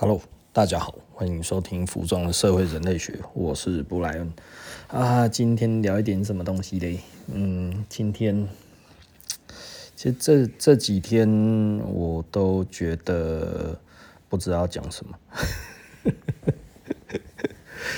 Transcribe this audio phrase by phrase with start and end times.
[0.00, 4.32] Hello，大家好，欢迎收听《服装的社会人类学》，我是布莱恩
[4.86, 5.26] 啊。
[5.26, 7.00] 今天聊一点什么东西嘞？
[7.26, 8.46] 嗯，今天
[9.96, 11.28] 其实这这几天
[11.84, 13.76] 我都觉得
[14.28, 15.18] 不知道讲什么，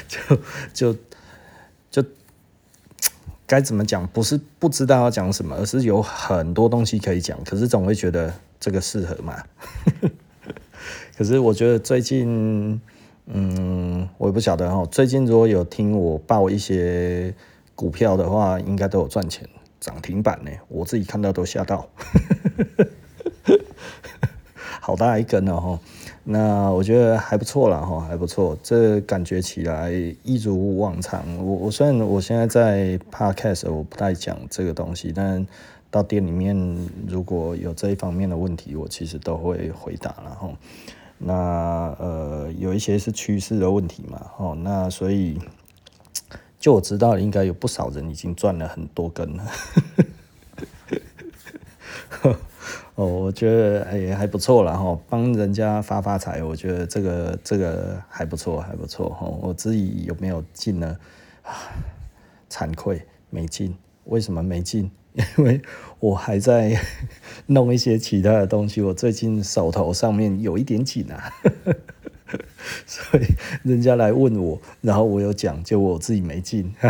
[0.09, 0.39] 就
[0.73, 0.97] 就
[1.91, 2.03] 就
[3.47, 4.07] 该怎么讲？
[4.07, 9.45] 不是不知道要讲什么，而是有很多东西可以讲，可是总会觉得这个适合嘛。
[11.21, 12.81] 可是我觉得最近，
[13.27, 14.87] 嗯，我也不晓得哈。
[14.87, 17.35] 最近如果有听我报一些
[17.75, 19.47] 股票的话，应该都有赚钱，
[19.79, 20.51] 涨停板呢。
[20.69, 21.87] 我自己看到都吓到，
[24.81, 25.79] 好大一根哦。
[26.25, 28.57] 那我觉得还不错啦哈，还不错。
[28.63, 31.23] 这感觉起来一如往常。
[31.37, 35.47] 我我虽然我现在在 Podcast，我不太讲这个东西，但
[35.91, 36.57] 到店里面
[37.07, 40.55] 如果有这一方面的问题，我其实都会回答然后。
[41.23, 45.39] 那呃，有一些是趋势的问题嘛，哦，那所以
[46.59, 49.45] 就我知道，应该有不少人已经赚了很多根了。
[52.95, 59.27] 哦，我觉得哎还不错啦，哈，帮人家发发财，我觉得这个这个还不错，还不错哈。
[59.43, 60.97] 我自己有没有进呢？
[61.43, 61.53] 啊，
[62.49, 64.91] 惭愧没进，为什么没进？
[65.15, 65.61] 因为
[65.99, 66.81] 我还在
[67.47, 71.33] 弄一些其他的东西，我最近手头上面有一点紧啊，
[72.87, 73.25] 所以
[73.63, 76.75] 人家来问我，然后我有讲，就我自己没进。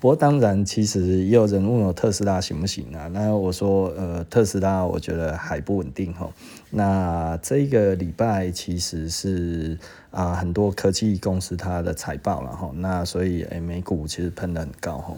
[0.00, 3.06] 不过当然，其实也有人问我特斯拉行不行啊？
[3.12, 6.30] 那我说，呃，特斯拉我觉得还不稳定哈。
[6.70, 9.78] 那这个礼拜其实是
[10.10, 12.70] 啊，很多科技公司它的财报了哈。
[12.74, 15.14] 那所以，诶，美股其实喷得很高哈。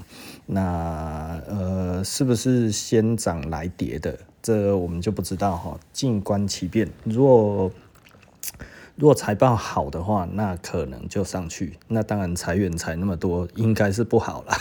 [0.46, 4.18] 那呃，是不是先涨来跌的？
[4.42, 5.78] 这我们就不知道哈。
[5.92, 6.88] 静观其变。
[7.04, 7.70] 如果
[8.98, 11.78] 如果财报好的话，那可能就上去。
[11.86, 14.52] 那当然裁员裁那么多，应该是不好了。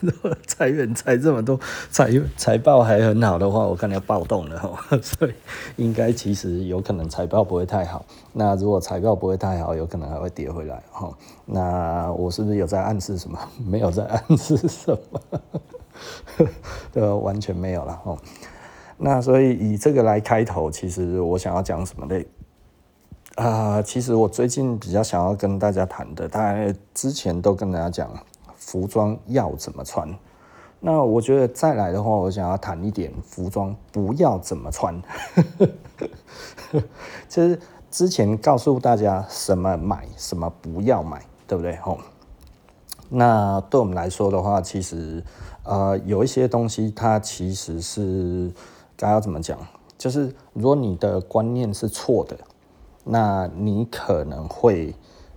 [0.00, 1.56] 如果裁员裁这么多，
[1.88, 4.60] 财财报还很好的话，我看要暴动了。
[5.00, 5.32] 所以
[5.76, 8.04] 应该其实有可能财报不会太好。
[8.32, 11.16] 那如果财报不会太好，有可能还会跌回来哈。
[11.44, 13.38] 那我是不是有在暗示什么？
[13.64, 15.20] 没有在暗示什么，
[16.90, 18.16] 对，完全没有了哈。
[18.98, 22.26] 那所以以这个来开头，其实我想要讲什么嘞？
[23.36, 28.10] 啊、其实我最近比较想要跟大家谈的，大概之前都跟大家讲
[28.56, 30.08] 服装要怎么穿。
[30.80, 35.02] 那我觉得再来的话，我想要谈一点服装不要怎么穿。
[37.28, 37.60] 其 实
[37.90, 41.76] 之前告诉大家什么买，什么不要买，对不对？
[41.76, 41.98] 吼。
[43.10, 45.22] 那对我们来说的话，其实
[45.62, 48.50] 呃有一些东西，它其实是
[48.96, 49.58] 该要怎么讲？
[49.98, 52.34] 就是如果你的观念是错的。
[53.08, 54.92] 那你可能会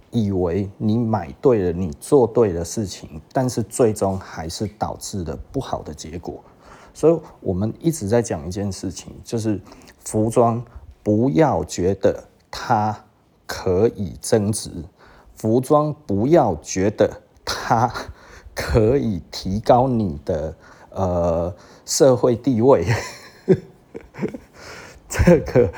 [0.10, 6.44] 以为你买对了，你做对了事情，但是最终还是导致了不好的结果。
[6.96, 9.62] 所以我们一直在讲一件事情，就是
[10.00, 10.66] 服装
[11.04, 13.06] 不要觉得它
[13.46, 14.72] 可以增值，
[15.36, 17.94] 服装不要觉得它
[18.56, 20.56] 可以提高你的
[20.90, 21.56] 呃
[21.86, 22.84] 社会地位，
[25.08, 25.72] 这个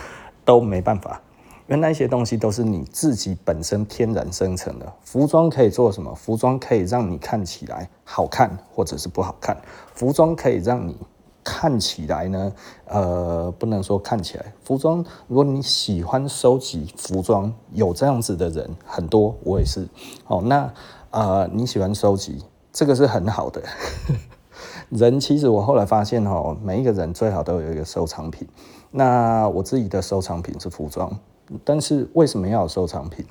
[0.45, 1.21] 都没办法。
[1.71, 4.91] 因为那些东西都是你自己本身天然生成的。
[5.05, 6.13] 服装可以做什么？
[6.13, 9.55] 服装可以让你看起来好看，或者是不好看。
[9.93, 10.97] 服装可以让你
[11.45, 12.53] 看起来呢，
[12.87, 14.53] 呃，不能说看起来。
[14.65, 19.87] 服装，如果你喜欢收集服装，有这样子的人很多，我也是。
[20.27, 20.73] 哦，那
[21.11, 22.43] 呃，你喜欢收集，
[22.73, 23.63] 这个是很好的。
[24.91, 28.45] 人其实我后来发现，哦，每一个人最好都有一个收藏品。
[28.91, 31.09] 那我自己的收藏品是服装。
[31.63, 33.25] 但是为什么要有收藏品？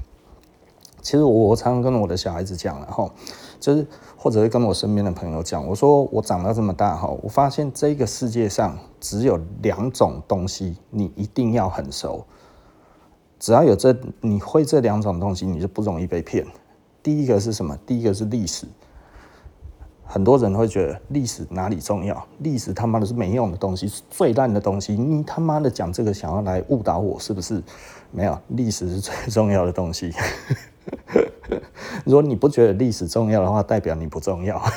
[1.02, 3.10] 其实我常常跟我的小孩子讲了哈，
[3.58, 3.86] 就是
[4.18, 12.26] 或者是跟我身边的朋友讲，我说我长到这么大哈，我发现这个世界上只有两种东西你一定要很熟，
[13.38, 16.46] 只要有这你会这两种东西，你就不容易被骗。
[17.02, 17.74] 第一个是什么？
[17.86, 18.66] 第一个是历史。
[20.04, 22.26] 很多人会觉得历史哪里重要？
[22.40, 24.92] 历史他妈的是没用的东西，是最烂的东西。
[24.94, 27.62] 你他妈的讲这个，想要来误导我，是不是？
[28.12, 30.12] 没有，历史是最重要的东西。
[32.04, 34.62] 如果你不觉得历史重要的话，代表你不重要。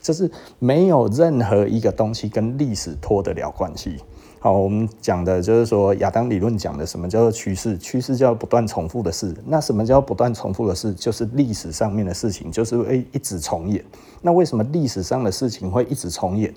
[0.00, 3.98] 就是没有任何一个东西跟历史脱得了关系。
[4.40, 7.76] 好，我们讲的就是说亚当理论讲的什么叫做趋势？
[7.76, 9.36] 趋势叫不断重复的事。
[9.46, 10.94] 那什么叫不断重复的事？
[10.94, 13.84] 就是历史上面的事情，就是会一直重演。
[14.22, 16.54] 那为什么历史上的事情会一直重演？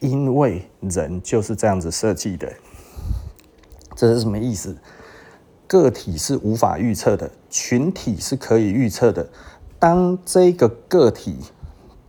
[0.00, 2.52] 因为人就是这样子设计的。
[3.96, 4.76] 这是什么意思？
[5.66, 9.28] 个体是无法预测的，群体是可以预测的。
[9.78, 11.38] 当这个个体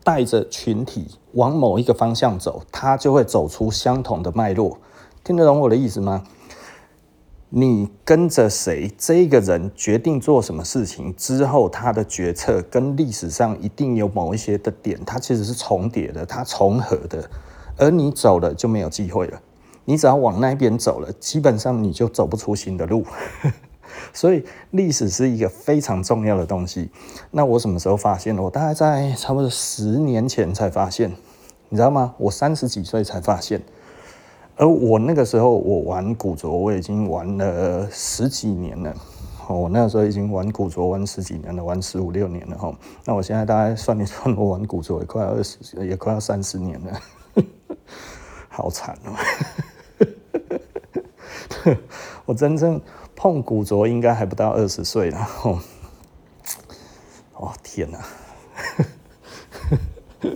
[0.03, 4.77] 带着群体往某一个方向走，它就会走出相同的脉络。
[5.23, 6.23] 听得懂我的意思吗？
[7.49, 17.29] 你跟着谁，这个人决定做什么事情之后，他的决策跟历史上一定有某一些的点，它其实是重叠的，它重合的。
[17.77, 19.41] 而你走了就没有机会了。
[19.89, 23.05] 你只要往那边走了，基本上你就走不出新的路。
[24.11, 26.89] 所以历史是一个非常重要的东西。
[27.31, 28.43] 那我什么时候发现的？
[28.43, 31.09] 我大概在差不多十年前才发现，
[31.69, 32.13] 你知道吗？
[32.17, 33.61] 我三十几岁才发现。
[34.57, 38.93] 而我那个时候，我玩古着，我已经玩了十几年了。
[39.47, 42.75] 我那个时候已经玩古着玩十几年了，玩十五六年了哈。
[43.05, 45.57] 那我现在大概算一算，我玩古着也快二十，
[45.87, 46.99] 也快要三十年了，
[48.49, 49.13] 好惨哦。
[52.25, 52.79] 我真正
[53.15, 55.59] 碰古着应该还不到二十岁然后。
[57.33, 57.99] 哦，天哪！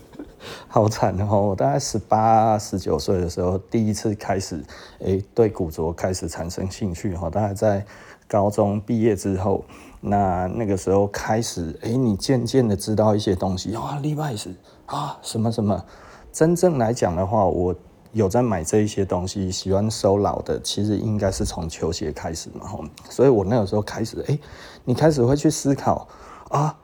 [0.67, 1.41] 好惨哦！
[1.49, 4.63] 我大概十八、十九岁的时候，第一次开始，
[4.99, 7.29] 诶，对古着开始产生兴趣哈。
[7.29, 7.85] 大概在
[8.27, 9.65] 高中毕业之后，
[9.99, 14.53] 那那个时候开始，诶，你渐渐的知道一些东西啊，Levi's
[14.85, 15.83] 啊，什么什么。
[16.31, 17.75] 真正来讲的话，我
[18.13, 22.67] 有在买这一些东西，喜欢收老的，其实应该是从球鞋开始嘛。
[23.09, 24.39] 所以我那个时候开始，诶，
[24.85, 26.07] 你开始会去思考
[26.49, 26.77] 啊，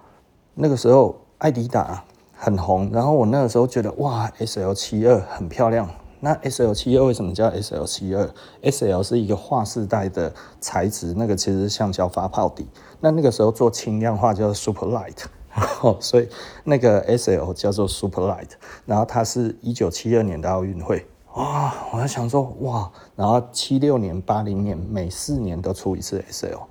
[0.54, 2.04] 那个时候爱迪达。
[2.40, 5.90] 很红，然后我那个时候觉得哇，S L 七二很漂亮。
[6.20, 8.30] 那 S L 七二为什么叫 S L 七二
[8.62, 10.32] ？S L 是一个划时代的
[10.62, 12.68] 材质，那个其实是橡胶发泡底。
[13.00, 15.18] 那那个时候做轻量化叫 Super Light，
[15.52, 16.30] 然后所以
[16.64, 18.50] 那个 S L 叫做 Super Light。
[18.86, 21.08] 然后它是一九七二年的奥运会，
[21.38, 26.64] 哇，我在想说哇，然后七六年、八零年每四年都出一次 S L。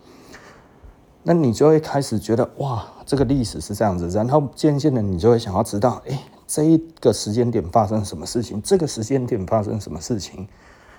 [1.23, 6.19] 那你就会开始觉得哇，这个历史是这样子，然后渐渐的你就会想要知道，哎，
[6.49, 10.49] 这一个时间点发生什么事情，这个时间点发生什么事情，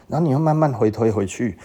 [0.08, 1.58] 然后你又慢慢回推回去。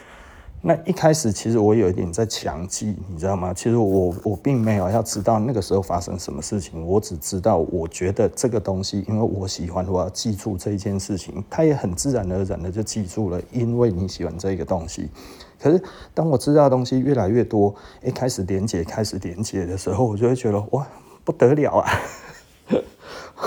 [0.65, 3.53] 那一开始其实我有一点在强记，你知道吗？
[3.53, 15.11] 其实我我并没有要知道那个时候发生什么事情，我只知道我觉得这个东西，因为我喜欢，我要记住这一件事情，它也很自然而然的就记住了，因为你喜欢这个东西。
[15.59, 15.83] 可是
[16.15, 17.75] 当我知道的东西越来越多，
[18.05, 20.87] 一开始连结，开始连结的时候，我就会觉得哇，
[21.25, 21.91] 不得了啊！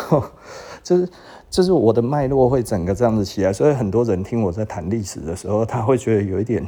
[0.83, 1.09] 就是
[1.49, 6.67] 就是我的脉络会整个这样子起来，所以很多人听我在谈历史的时候，他会觉得有一点。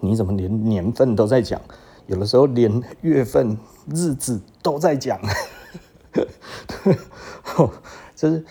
[0.00, 1.60] 你怎么连年份都在讲？
[2.06, 3.58] 有的时候连月份、
[3.94, 5.20] 日子都在讲，
[8.16, 8.42] 就是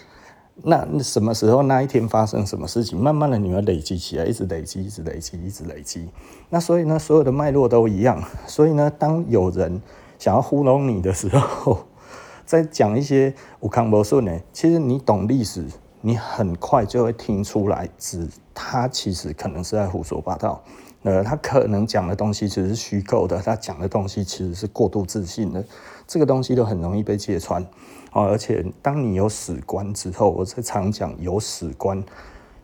[0.61, 6.07] 那什么时候那一天发生什么事情，慢慢的你会累积起来，一直累积，一直累积，一直累积。
[6.49, 8.23] 那所以呢，所有的脉络都一样。
[8.45, 9.81] 所以呢，当有人
[10.19, 11.79] 想要糊弄你的时候，
[12.45, 15.65] 在讲一些有康不顺呢，其实你懂历史，
[16.01, 20.63] 你很快就会听出来，指他其实可能是在胡说八道。
[21.03, 25.63] 呃，他可能讲的东西其实是虚构的，他讲的东西其实是过度自信的，
[26.05, 27.61] 这个东西都很容易被揭穿。
[28.11, 32.03] 哦，而且当你有史观之后，我在常讲有史观，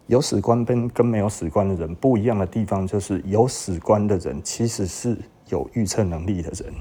[0.08, 5.18] 有史观跟跟没有史观的人不一样的地方，就是有史观的人其实是
[5.50, 6.74] 有预测能力的人。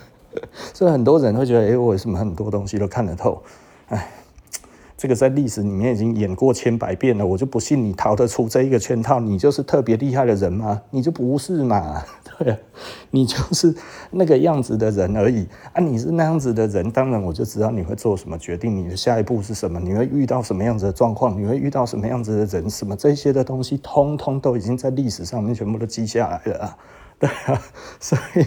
[0.72, 3.42] 所以很多人会觉得，哎，我为什么很多东西都看得透？
[3.88, 4.08] 哎。
[5.04, 9.20] 这个在历史里面已经演过千百遍了，我就不信你逃得出这一个圈套。
[9.20, 10.80] 你就是特别厉害的人吗？
[10.88, 12.02] 你就不是嘛？
[12.38, 12.56] 对，
[13.10, 13.76] 你就是
[14.10, 15.78] 那个样子的人而已啊！
[15.78, 26.76] 你是那样子的人，当然我就知道你会做什么决定，你的下一步是什么，你会遇到什么样子的状况，你会遇到什么样子的人，什么这些的东西，通通都已经在历史上面全部都记下来了！
[27.24, 27.62] 对啊，
[27.98, 28.46] 所以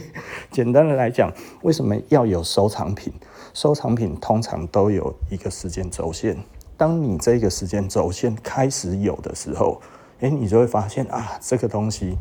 [0.52, 3.12] 简单的来讲，为什么要有收藏品？
[3.52, 6.38] 收藏品通常都有一个时间轴线，
[6.78, 9.82] 当你这个时间轴线开始有的时候，
[10.20, 12.16] 诶，你就会发现啊，这个东西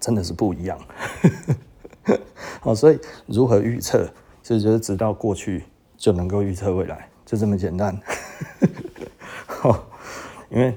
[0.00, 0.76] 真的是不一样。
[2.60, 4.10] 好， 所以如何预测？
[4.42, 5.62] 其实就是知道过去
[5.96, 7.96] 就能够预测未来，就这么简单。
[9.46, 9.86] 好，
[10.50, 10.76] 因为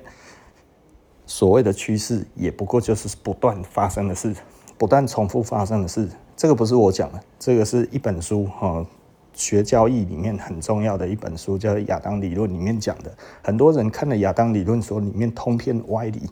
[1.31, 4.35] 所谓的趋势也不过就是不断发生的事，
[4.77, 6.05] 不断重复发生的事。
[6.35, 8.85] 这个不是我讲的，这个是一本书哈，
[9.33, 13.09] 学交易里面很重要的一本书，叫《亚当理论》里面讲的。
[13.41, 16.29] 很多人看了《亚当理论》说里面通篇歪理，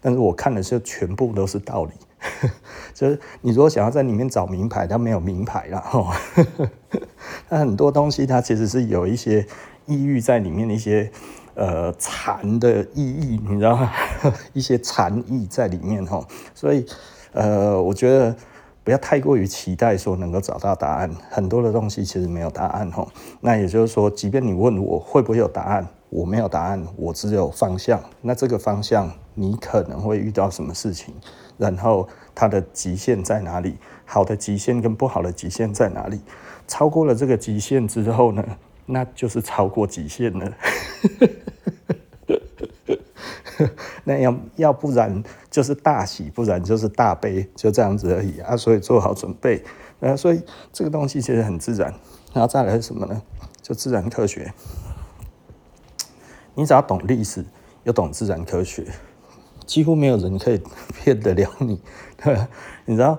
[0.00, 1.90] 但是我看的是全部都是道理。
[2.94, 5.78] 就是你如果想要在里面找名牌，它没有名牌啦。
[5.80, 6.16] 哈。
[7.50, 9.46] 那很多东西它其实是有一些
[9.84, 11.10] 抑郁在里面的一些
[11.58, 13.92] 呃禅的意义，你知道吗？
[14.54, 16.24] 一些禅意在里面哈，
[16.54, 16.86] 所以
[17.32, 18.34] 呃，我觉得
[18.84, 23.06] 不要太过于期待说能够找到答案，很多的东西其实没有答案哈。
[23.40, 28.00] 那也就是说，即便你问我会不会有答案，我没有答案，我只有方向。
[28.22, 31.12] 那这个方向你可能会遇到什么事情，
[31.56, 33.76] 然后它的极限在哪里？
[34.04, 36.20] 好的极限跟不好的极限在哪里？
[36.68, 38.44] 超过了这个极限之后呢，
[38.90, 40.52] 那就是超过极限了。
[44.04, 48.56] 那要要不然就是大喜，不然就是大悲，就这样子而已啊。
[48.56, 49.62] 所以做好准备。
[50.00, 50.40] 呃，所以
[50.72, 51.92] 这个东西其实很自然。
[52.32, 53.20] 然后再来是什么呢？
[53.60, 54.52] 就自然科学。
[56.54, 57.44] 你只要懂历史，
[57.84, 58.86] 又懂自然科学，
[59.66, 60.62] 几乎没有人可以
[61.02, 61.80] 骗得了你。
[62.86, 63.18] 你知道？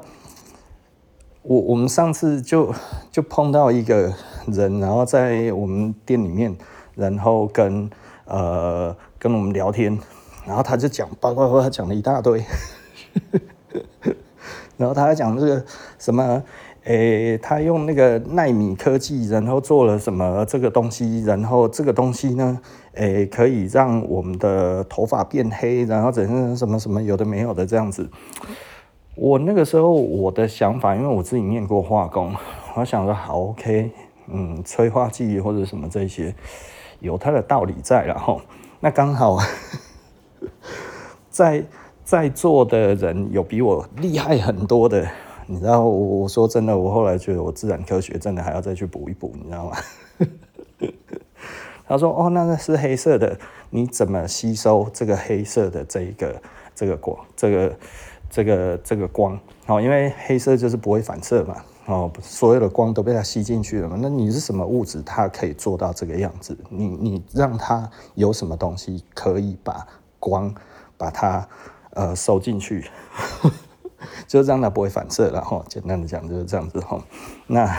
[1.42, 2.74] 我我们上次就
[3.12, 4.14] 就碰到一个
[4.52, 6.56] 人，然后在我们店里面，
[6.96, 7.90] 然后跟
[8.26, 9.98] 呃跟我们聊天，
[10.46, 12.44] 然后他就讲，叭叭叭，他讲了一大堆，
[14.78, 15.66] 然后他还讲这个
[15.98, 16.44] 什么，
[16.86, 22.60] 诶，他用那个奈米科技，然后做了什么这个东西，然后这个东西呢，
[22.94, 28.10] 诶，可以让我们的头发变黑，然后怎什么什么有的没有的这样子。
[29.16, 32.34] 我那个时候我的想法，因为我自己念过化工，
[32.76, 33.92] 我想说好 OK，
[34.32, 36.34] 嗯，催化剂或者什么这些
[37.00, 38.42] 有它的道理在，然后
[38.80, 39.38] 那刚好
[41.30, 41.64] 在
[42.04, 45.08] 在座的人有比我厉害很多的，
[45.48, 49.78] 你知道，我我说真的，我后来觉得我自然科学真的还要再去补一补，你知道吗？
[51.88, 53.38] 他说哦，那个是黑色的，
[53.70, 56.42] 你怎么吸收这个黑色的这一个
[56.74, 57.76] 这个光这个？
[58.32, 61.56] 这个这个光，哦，因为黑色就是不会反射嘛，
[61.90, 63.98] 哦，所有的光都被它吸进去了嘛。
[64.00, 66.56] 那你是什么物质，它可以做到这个样子？
[66.70, 69.88] 你你让它有什么东西可以把
[70.20, 70.54] 光
[70.98, 71.48] 把它
[71.96, 72.88] 呃收进去，
[74.28, 75.66] 就让它不会反射了哈。
[75.68, 77.04] 简单的讲就是这样子哈。
[77.48, 77.76] 那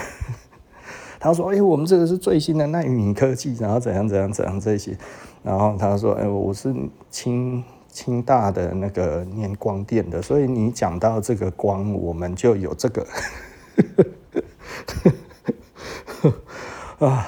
[1.20, 4.98] 他说：“哎，我们这个是最新的奈米科技，然后怎样怎样怎样这些。”
[5.44, 6.74] 然后他说：“哎，我是
[7.10, 7.62] 清。”
[7.92, 13.04] 清大的那个念光电的，所以你讲到这个光，我们就有这个
[16.98, 17.26] 啊，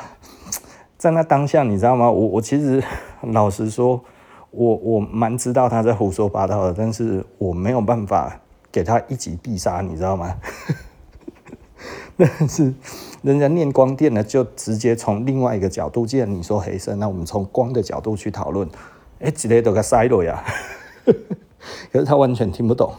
[0.99, 2.11] 在那当下，你知道吗？
[2.11, 2.83] 我我其实
[3.23, 4.03] 老实说，
[4.51, 8.41] 我我蛮知道他在胡说八道的，但是我没有办法
[8.71, 10.35] 给他一击必杀，你知道吗？
[12.17, 12.73] 但是
[13.23, 18.69] 人家念光电呢，就直接从另外一个角度，既然你说黑色，那我们从光的角度去讨论。
[19.21, 20.45] 哎，直接都给塞了呀！
[21.93, 22.93] 可是他完全听不懂，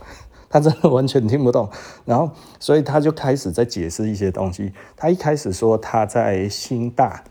[0.53, 1.67] 他真的完全听不懂。
[2.05, 2.29] 然后，
[2.60, 4.72] 所以他就开始在解释一些东西。
[4.95, 7.24] 他一开始说他在新大，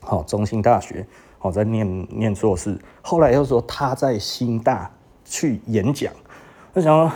[0.00, 1.06] 好，中兴大学，
[1.38, 2.78] 好，在念念硕士。
[3.02, 4.90] 后来又说他在新大
[5.26, 6.10] 去演讲。
[6.72, 7.12] 我想说，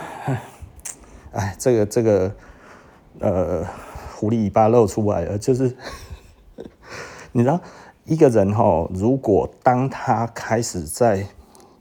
[1.31, 2.31] 哎，这个这个，
[3.19, 3.65] 呃，
[4.15, 5.75] 狐狸尾巴露出来了，就是
[7.33, 7.59] 你知道。
[8.05, 11.25] 一个人哈，如果当他开始在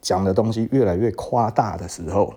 [0.00, 2.32] 讲的东西越来越夸大的时候，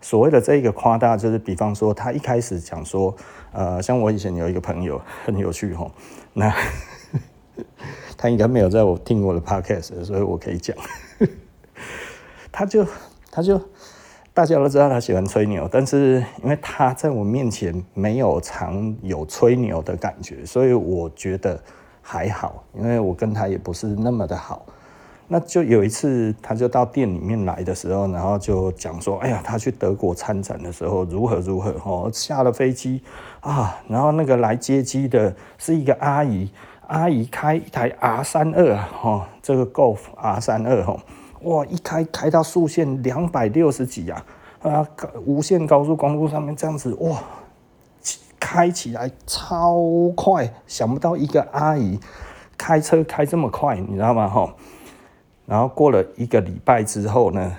[0.00, 3.14] 所谓的这一个夸大，就是比方说他一开始讲说，
[3.52, 5.90] 呃，像我以前有一个朋友 很有趣哈，
[6.32, 6.52] 那
[8.16, 10.76] 他应该没有在我听我的 podcast，所以我可以讲，
[12.52, 12.86] 他就
[13.30, 13.60] 他就
[14.32, 21.60] 大家都知道他喜欢吹牛，但是因为他在我面前没有常有吹牛的感觉，所以我觉得。
[22.08, 24.64] 还好，因为我跟他也不是那么的好。
[25.28, 33.02] 那就有一次，他就到店里面来的时候，然后就讲说：“哎呀，他去德国参展的时候如何如何哦，下了飞机
[33.40, 36.50] 啊，然后那个来接机的是一个阿姨，
[36.86, 41.00] 阿姨开一台 R 三二哦，这个 Golf R 三二哦，
[41.42, 44.24] 哇，一开开到速限两百六十几啊，
[44.62, 44.86] 啊，
[45.24, 47.18] 无限高速公路上面这样子哇。”
[48.38, 49.76] 开起来超
[50.14, 51.98] 快，想不到一个阿姨
[52.56, 54.28] 开车开这么快，你知道吗？
[54.28, 54.54] 哈，
[55.46, 57.56] 然后过了一个礼拜之后呢，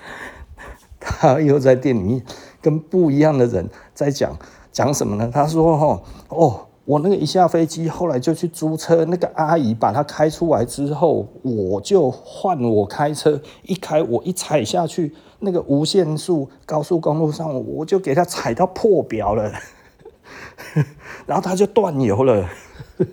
[1.00, 2.22] 他又在店里面
[2.60, 4.36] 跟不一样的人在讲
[4.70, 5.30] 讲什么呢？
[5.32, 19.52] 他说：“哈，哦，我那个一下飞机，后来就去租车，那个阿姨把他开出来之后，我就换我开车，一开我一踩下去，那个无限速高速公路上，我就给他踩到破表了。
[21.26, 22.48] ”然后他就断油了，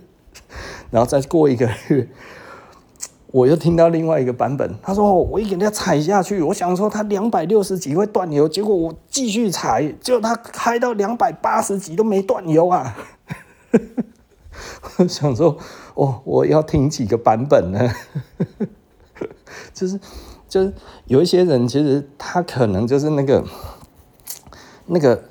[0.92, 2.08] 然后再过一个月，
[3.36, 12.96] 我又听到另外一个版本，他说：“我一给他踩下去，我想说他两百六十几会断油，结果我继续踩，结果他开到两百八十几都没断油啊！”
[14.98, 15.58] 我想说，
[15.96, 17.92] 哦，我要听几个版本呢？
[19.76, 20.00] 就是
[20.48, 20.74] 就是
[21.08, 23.44] 有一些人，其实他可能就是那个
[24.86, 25.24] 那个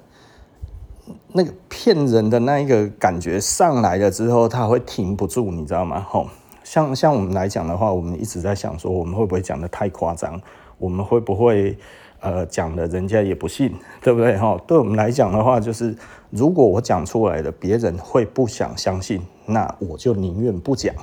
[1.32, 6.04] 那个骗人的那一个感觉上来了之后，他会停不住，你知道吗？
[6.06, 6.28] 吼，
[6.64, 10.40] 像像我们来讲的话，我们一直在想说，我们会不会讲得太夸张？
[10.78, 11.78] 我们会不会？
[12.20, 14.34] 呃，讲的人家也不信，对不对？
[14.38, 15.94] 哈，对我们来讲的话，就是
[16.30, 20.94] 如果我讲出来的，别人会不想相信，那我就宁愿不讲，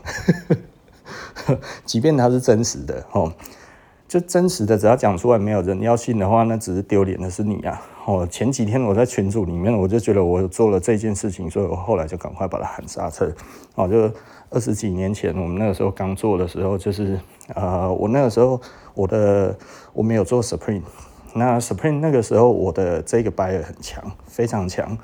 [1.85, 3.31] 即便它是真实的，哦，
[4.07, 7.79] 就真实的，只要讲出来没有人要信的话，那只是丢脸的是你啊。
[8.07, 13.31] 哦，前几天我在群组里面，我就觉得我做了这件事情，所以我后来就赶快把它喊刹车。
[13.75, 14.11] 哦，就
[14.51, 17.19] 二十几年前我们那个时候刚做的时候，就是
[17.55, 18.61] 呃，我那个时候
[18.93, 19.57] 我的
[19.93, 20.83] 我没有做 Supreme。
[21.33, 24.97] 那 Supreme 那个时候，我的这个 buyer 很强，非常强。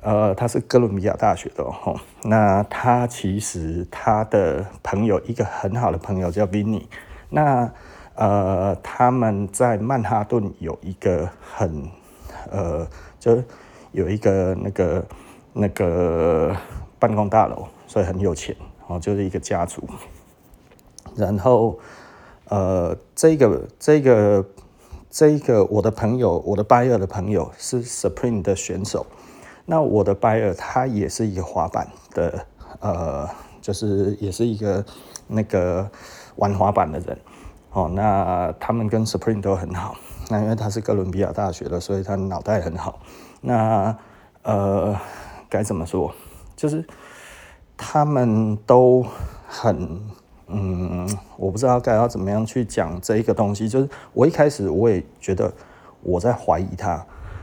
[0.00, 2.00] 呃，他是哥伦比亚大学的哦。
[2.22, 6.84] 那他其实他的朋友，一个很好的朋友叫 Vinny。
[7.28, 7.70] 那
[8.14, 11.86] 呃，他们在曼哈顿有一个很
[12.50, 12.86] 呃，
[13.20, 13.42] 就
[13.92, 15.04] 有一个那个
[15.52, 16.56] 那个
[16.98, 18.56] 办公大楼，所以很有钱
[18.86, 19.82] 哦，就是一个家族。
[21.14, 21.78] 然后
[22.48, 24.42] 呃，这个这个。
[25.14, 29.04] 这个我的朋友，我的 buyer 的朋友是 Supreme 的选手，
[29.66, 32.46] 那我的 buyer 他也是一个滑板的，
[32.80, 33.28] 呃，
[33.60, 34.82] 就是也是一个
[35.26, 35.86] 那个
[36.36, 37.18] 玩滑板的人，
[37.72, 39.94] 哦，那他们跟 Supreme 都很好，
[40.30, 42.98] 那因为他是哥伦比亚大学的，所以他脑袋很好，
[43.42, 43.94] 那
[44.44, 44.98] 呃
[45.50, 46.10] 该怎么说，
[46.56, 46.82] 就是
[47.82, 49.04] 他们都
[49.48, 50.00] 很。
[50.54, 53.68] 嗯，我不知道该要怎么样去讲这一个东西。
[53.68, 55.52] 就是我一开始我也觉得
[56.02, 56.90] 我在怀疑他，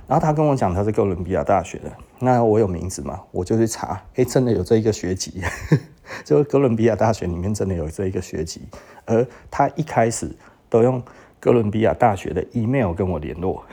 [0.07, 5.41] 然后他跟我讲他是哥伦比亚大学的，那我有名字嘛，我就去查，哎、真的有这一个学籍，
[6.23, 8.61] 就是哥伦比亚大学里面真的有这一个学籍，
[9.05, 10.31] 而他一开始
[10.69, 11.01] 都用
[11.39, 13.63] 哥伦比亚大学的 email 跟我联络，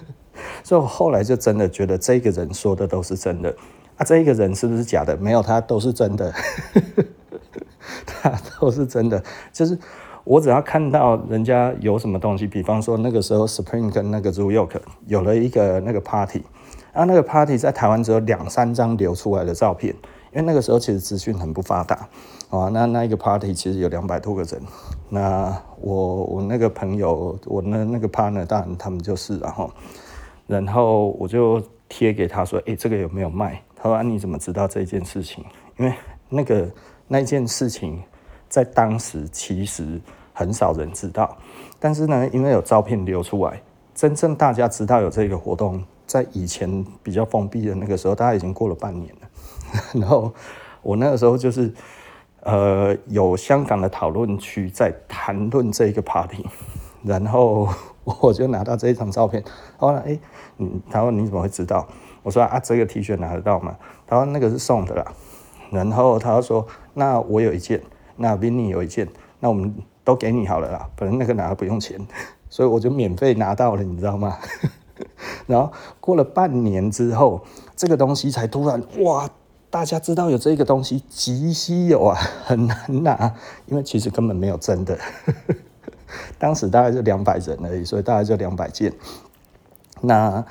[0.64, 3.54] 所以我后来就真的觉得这个人说的都是真的
[3.98, 5.16] 啊，这一个人是不是假的？
[5.18, 6.32] 没有，他都是真的。
[8.06, 9.78] 他都是真的，就是
[10.24, 16.42] 我只要看到人家有什么东西，比方说那个时候，Spring 跟那个 Zoo York 有了一个那个 party，
[16.92, 19.94] 啊，那个 party 在台湾只有两三张流出来的照片，
[20.32, 22.08] 因为那个时候其实资讯很不发达，
[22.50, 24.60] 啊，那那一个 party 其实有两百多个人，
[25.08, 29.70] 那我我那个朋友，我那那个 partner 当然他们就是，然后
[30.46, 33.62] 然后我就贴给他说，诶，这个有没有卖？
[33.78, 35.44] 他说啊，你怎么知道这件事情？
[35.78, 35.94] 因为
[36.28, 36.68] 那个。
[37.10, 38.02] 那件事情
[38.50, 39.98] 在当时其实
[40.34, 41.34] 很少人知道，
[41.80, 43.62] 但是呢，因为有照片流出来，
[43.94, 49.28] 真正大家知道有这个活动，在以前比较封闭的那个时候，大概已经过了半年了。
[49.98, 50.30] 然后
[50.82, 51.72] 我那个时候就是，
[52.42, 56.44] 呃，有香港的讨论区在谈论这个 party，
[57.02, 57.66] 然后
[58.04, 59.42] 我就拿到这一张照片，
[59.78, 60.18] 后来哎，
[60.58, 61.88] 嗯，他说你怎么会知道？
[62.28, 63.74] 我说啊，这个 T 恤拿得到吗？
[64.06, 65.02] 他说那个是送的啦。
[65.70, 67.82] 然后他说：“那我有一件，
[68.16, 69.08] 那 Vinny 有一件，
[69.40, 71.98] 那我们都给你好了啦，反正那个拿不用钱，
[72.50, 74.36] 所以我就免费拿到了，你知道吗？
[75.48, 77.42] 然后过了半年之后，
[77.74, 79.26] 这个东西才突然哇，
[79.70, 82.14] 大家知道有这个东西极稀有啊，
[82.44, 84.98] 很难拿，因为其实根本没有真的，
[86.38, 88.92] 当时大概就两百人而已，所以大概就两百件。
[90.02, 90.44] 那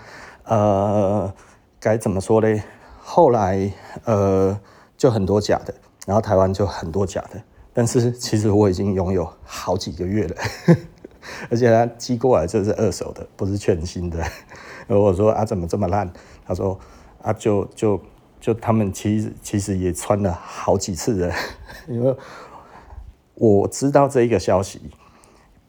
[0.44, 1.34] 呃，
[1.80, 2.63] 该怎么说呢？
[3.02, 3.72] 后来
[4.06, 4.60] 呃。”
[4.98, 5.72] 就很多假的，
[6.08, 7.40] 然后台湾就很多假的，
[7.72, 10.36] 但是其实我已经拥有好几个月了，
[11.52, 14.18] 而且他寄过来就是二手的，不是全新的。
[14.90, 16.12] 我说啊，怎么这么烂？
[16.48, 16.80] 他说
[17.22, 18.02] 啊，就就
[18.42, 21.36] 就他们其实其实也穿了好几次了，
[21.88, 22.18] 因为
[23.36, 24.82] 我知道这一个消息，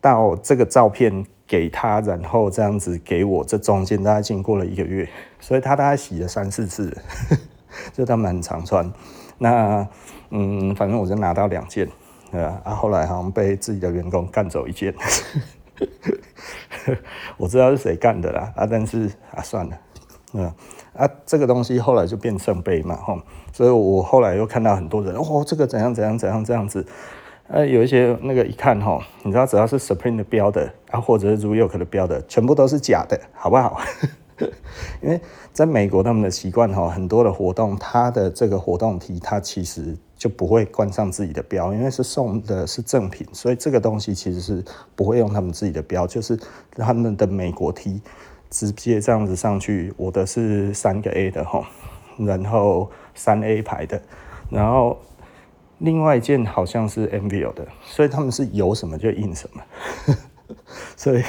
[0.01, 5.09] 到这个照片给他，然后这样子给我，这中间大概经过了一个月，
[5.41, 6.97] 所以他大概洗了三四次。
[7.93, 8.91] 就他们很常穿，
[9.37, 9.87] 那
[10.31, 11.87] 嗯，反正我就拿到两件，
[12.33, 12.61] 对吧？
[12.65, 14.93] 啊，后来好像被自己的员工干走一件，
[17.37, 19.79] 我知道是谁干的啦，啊，但是啊，算了，
[20.33, 20.53] 嗯，
[20.97, 23.21] 啊，这个东西后来就变圣杯嘛，吼，
[23.53, 26.85] 所以我后来又看到很多人，哦，这个怎样怎样怎样这样子，
[27.49, 33.81] 呃，有一些那个一看哈，你知道只要是 Supreme 的标的啊，或者是 r u y o k 的标的，全部都是假的，好不好？
[35.03, 35.19] 因为
[35.53, 44.63] 在美国，他们的习惯哈，很多的活动，它的这个活动 T，它其实就不会冠上自己的标，因为是送的是赠品，所以这个东西其实是
[44.95, 46.39] 不会用他们自己的标，就是
[46.73, 48.01] 他们的美国 T
[48.51, 49.93] 直接这样子上去。
[49.97, 51.67] 我的是三个 A 的哈，
[52.19, 54.01] 然后三 A 牌的，
[54.51, 54.97] 然后
[55.79, 59.63] 另外一件好像是 Envio 的，所以他们是有什么就印什么。
[60.97, 61.23] 所以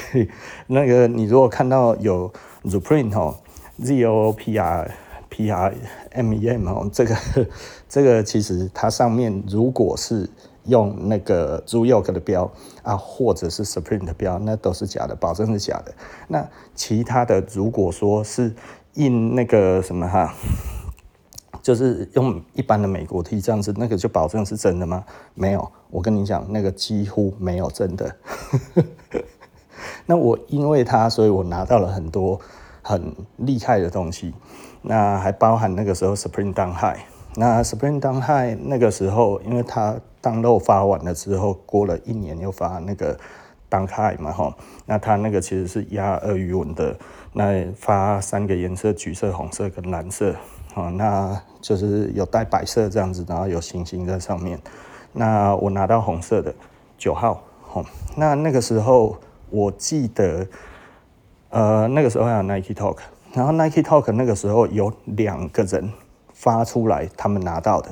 [0.66, 2.32] 那个你如果看到有
[2.64, 3.36] Zuprint 哦
[3.82, 4.90] ，Z O P R
[5.28, 5.74] P R
[6.12, 7.16] M E M 哦，这个
[7.88, 10.28] 这个其实它上面如果是
[10.64, 12.50] 用那个 Zoo-Yok 的标
[12.82, 15.94] 啊，或者是 Supreme 的标，那都是假的，保证是假的。
[16.28, 18.54] 那其他的如果说是
[18.94, 20.34] 印那个什么哈，
[21.62, 25.04] 就是用一般的美国 T 这样子，那个就保证是真的吗？
[25.34, 28.16] 没有，我跟你讲，那个几乎没有真的。
[30.06, 32.40] 那我因为它，所以我拿到了很多
[32.82, 34.34] 很厉害的东西，
[34.82, 37.00] 那还包含那个时候 Supreme Down High。
[37.36, 43.16] 那 Supreme Down High 那个时候，因为它当肉发完了之后，过了一年又发那个
[43.70, 46.96] Down High 嘛，哈，那它那个其实是压鳄鱼纹的，
[47.32, 50.34] 那发三个颜色，橘色、红色跟蓝色，
[50.74, 54.60] 啊，那就是有带白色这样子，然后有星星在上面。
[55.12, 56.54] 那我拿到红色的
[56.96, 57.84] 九号，哦，
[58.16, 59.16] 那那个时候
[59.50, 60.46] 我记得，
[61.50, 62.98] 呃，那个时候还有 Nike Talk，
[63.32, 65.90] 然后 Nike Talk 那个时候有两个人。
[66.32, 67.90] 发出来，他们拿到的，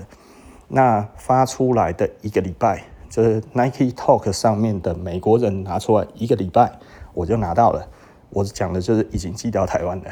[0.69, 6.79] 那发出来的一个礼拜，就是 Nike Talk 上面的美国人拿出来一个礼拜，
[7.13, 7.87] 我就拿到了。
[8.31, 10.05] 我讲的就是已经寄到台湾了。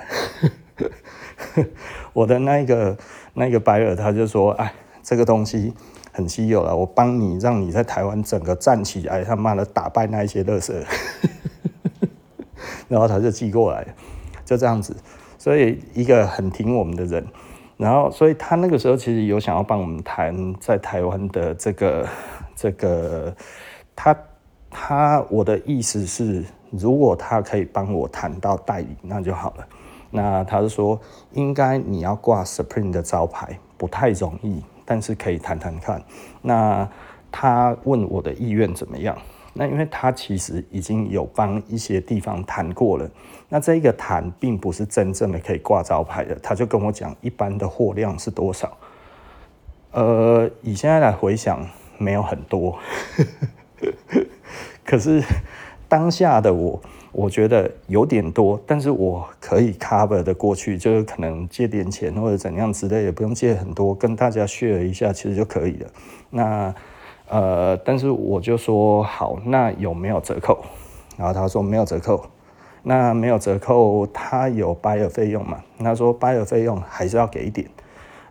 [2.17, 2.97] 我的那个
[3.35, 5.75] 那个白尔他就说：“哎，这个东西
[6.13, 10.73] 很稀有了，我帮你让你在台湾整个站起来，他妈的打败那一些垃圾。
[12.89, 13.87] ”然后他就寄过来，
[14.47, 14.97] 就这样子。
[15.37, 17.23] 所以一个很挺我们的人。
[17.77, 22.09] 然后，所以他那个时候其实有想要帮我们谈在台湾的这个
[22.55, 23.37] 这个，
[23.95, 24.17] 他
[24.71, 29.67] 他我的意思是，如果他可以帮我谈到代理，那就好了。
[30.17, 30.99] 那他是说，
[31.33, 36.03] 应该你要挂 Supreme 的招牌不太容易，但是可以谈谈看。
[36.41, 36.89] 那
[37.31, 39.15] 他问我的意愿怎么样？
[39.53, 43.11] 那因为他其实已经有帮一些地方谈过了，
[43.51, 48.75] 那这一个谈并不是真正的可以挂招牌的，他就跟我讲一般的货量是多少。
[49.93, 51.67] 呃，以现在来回想，
[51.99, 52.79] 没有很多，
[54.83, 55.23] 可是
[55.89, 56.81] 当下的我，
[57.17, 65.89] 我觉得有点多，但是我可以 cover 的过去，就是可能借点钱或者怎样之类，也不用借很多，跟大家 share 一下，其实就可以了。
[66.31, 66.75] 那。
[67.29, 70.65] 呃，但是我就说好，那有没有折扣？
[71.17, 72.25] 然后他说没有折扣，
[72.85, 75.61] 那没有折扣，他有 buyer 费用嘛？
[75.81, 77.69] 他说 buyer 费用还是要给一点，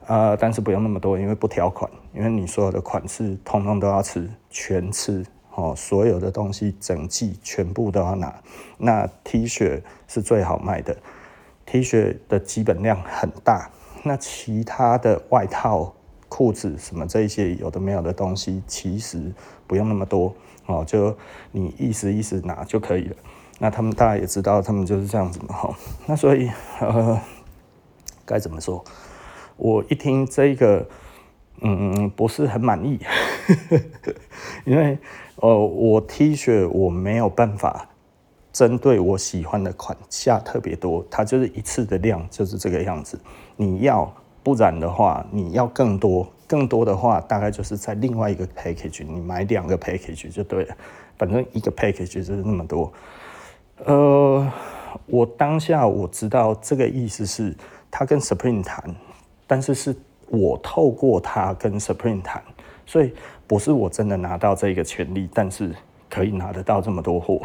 [0.07, 8.33] 呃，但是不用那么多，因为不挑款，因为你所有的款式通通都要吃，全吃哦，所有的东西整季全部都要拿。
[8.77, 10.95] 那 T 恤是最好卖的
[11.65, 13.71] ，T 恤的基本量很大，
[14.03, 15.93] 那其他的外套。
[16.27, 19.31] 裤子什么这一些有的没有的东西，其实
[19.67, 21.15] 不用那么多哦，就
[21.51, 23.15] 你意思意思拿就可以了。
[23.59, 25.77] 那他们大家也知道，他们就是这样子嘛，哈。
[26.07, 26.49] 那所以
[26.81, 27.21] 呃，
[28.25, 28.83] 该怎么说？
[29.55, 30.85] 我一听这个，
[31.61, 32.99] 嗯，不是很满意，
[34.65, 34.97] 因为
[35.37, 37.87] 呃，我 T 恤我没有办法
[38.51, 43.19] 针对我喜欢的款下特别多，它就是一次的量就是这个样子。
[43.55, 44.13] 你要。
[44.45, 50.77] 不然的话，你要更多，更多的话，大概就是在另外一个 package，你买两个 package 就对了。
[51.17, 52.93] 反正一个 package 就是那么多。
[53.85, 54.47] 呃，
[55.07, 57.57] 我当下我知道这个意思是，
[57.89, 58.95] 他跟 Supreme 谈，
[59.47, 59.95] 但是是
[60.29, 62.43] 我透过他跟 Supreme 谈，
[62.85, 63.13] 所以
[63.47, 65.73] 不是我真的拿到这个权利，但是
[66.09, 67.41] 可以拿得到这么多货，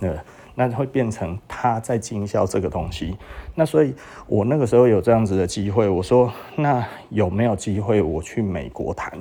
[0.00, 0.16] 呃
[0.56, 3.16] 那会变成他在经销这个东西，
[3.56, 3.92] 那所以
[4.28, 9.12] 我那个时候有这样子的机会，我说那有没有机会我去美国谈？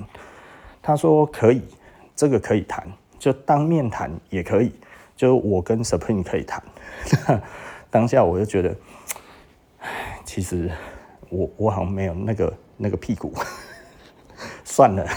[0.79, 1.61] 他说可以，
[2.15, 4.71] 这个可以谈，就当面谈也可以，
[5.15, 6.61] 就我跟 Supreme 可以谈。
[7.89, 8.75] 当下我就觉得，
[10.23, 10.69] 其实
[11.29, 13.33] 我我好像没有那个那个屁股，
[14.63, 15.07] 算了，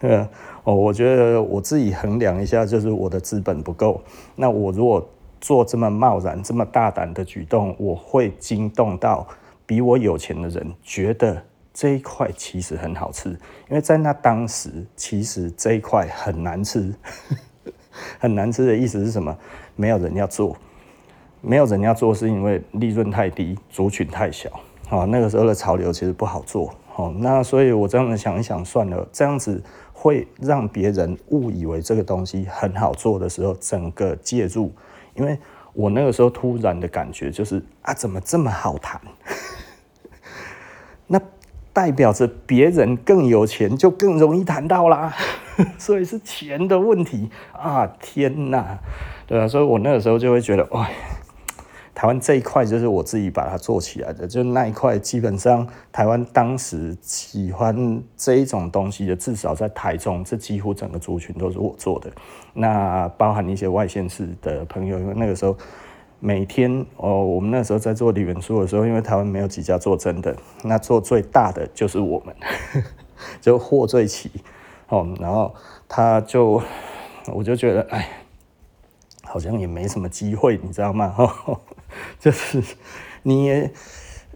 [0.00, 0.28] 呃
[0.64, 4.00] 哦，我觉得我自己衡量一下，就是我的资本不够，
[4.34, 5.06] 那我如果。
[5.38, 9.24] 做这么贸然、这么大胆的举动，我会惊动到
[9.66, 11.40] 比我有钱的人，觉得
[11.74, 13.28] 这一块其实很好吃，
[13.68, 16.92] 因为在那当时，其实这一块很难吃，
[18.18, 19.36] 很难吃的意思是什么？
[19.76, 20.56] 没有人要做，
[21.42, 24.48] 没有人要做，是因为利润太低，族群太小。
[24.88, 26.74] 哦，那个时候的潮流其实不好做。
[26.96, 29.62] 哦，那所以我这样子想一想，算了，这样子
[29.98, 34.70] 会让别人误以为这个东西很好做的时候，整个介入。
[35.14, 35.38] 因为
[35.72, 39.00] 我那个时候突然的感觉就是啊，怎么这么好谈？
[41.08, 41.18] 那
[41.72, 45.14] 代表着别人更有钱，就更容易谈到啦。
[45.78, 47.86] 所以是钱的问题啊！
[47.98, 48.78] 天哪，
[49.26, 50.86] 对啊，所以我那个时候就会觉得，哇。
[51.96, 62.12] 台湾这一块就是我自己把它做起来的，就那一块基本上台湾当时喜欢这一种东西的，至少在台中，这几乎整个族群都是我做的。
[62.52, 65.56] 那包含一些外县市的朋友，因为那个时候
[66.20, 72.36] 每天哦，我们那时候在做李元素的时候，因为台湾没有几家做真的，那做最大的就是我们，
[73.40, 74.30] 就货最齐
[74.90, 75.54] 哦，然后
[75.88, 76.60] 他就
[77.32, 78.06] 我就觉得哎，
[79.22, 81.14] 好像也没什么机会，你知道吗？
[82.18, 82.62] 就是
[83.22, 83.70] 你也，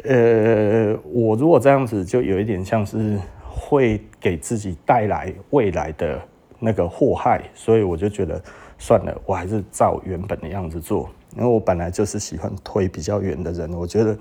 [0.04, 3.18] 呃，我如果这样子，就有一点像是
[3.48, 6.20] 会给自己带来未来的
[6.58, 8.42] 那个祸害，所以我就觉得
[8.78, 11.08] 算了，我还是照原本的样子做。
[11.36, 14.18] 因为我本来就是喜欢推比较远的人，我觉得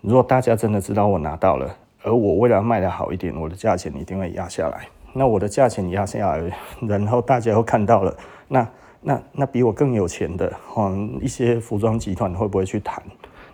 [0.00, 4.86] 如果大家真的知道我拿到了，而我为了卖得好一点，我的价钱一定会压下来。
[5.12, 6.52] 那我的价钱压下来，
[6.86, 8.16] 然后大家又看到了，
[8.48, 8.68] 那。
[9.08, 13.00] 那那比我更有钱的，嗯，一些服装集团会不会去谈？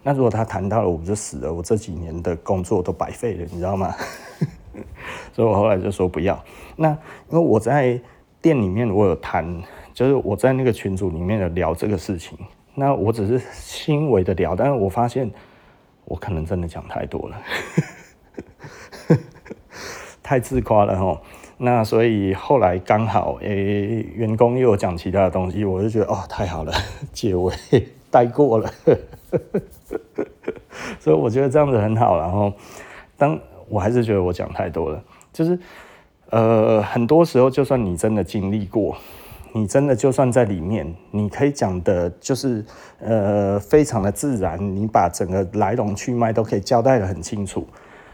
[0.03, 1.53] 那如果他谈到了，我们就死了？
[1.53, 3.95] 我这几年的工作都白费了，你知道吗？
[5.31, 6.43] 所以我后来就说不要。
[6.75, 6.89] 那
[7.29, 8.01] 因为我在
[8.41, 9.47] 店里面，我有谈，
[9.93, 12.39] 就是我在那个群组里面有聊这个事情。
[12.75, 15.31] 那我只是轻微的聊，但是我发现
[16.07, 17.43] 我可能真的讲太多了，
[20.23, 21.19] 太自夸了齁。
[21.65, 26.73] 那所以后来刚好诶、欸，员工又有讲其他的东西，我就觉得哦，太好了，
[27.15, 27.55] 结尾
[28.11, 28.69] 带过了，
[30.99, 32.19] 所以我觉得这样子很好。
[32.19, 32.53] 然后，
[33.17, 35.01] 当我还是觉得我讲太多了，
[35.33, 35.57] 就是
[36.31, 38.97] 呃，很多时候就算你真的经历过，
[39.53, 42.65] 你真的就算在里面，你可以讲的就是
[42.99, 47.65] 呃，非常的自然，你把整个来龙去脉都可以交代得很清楚。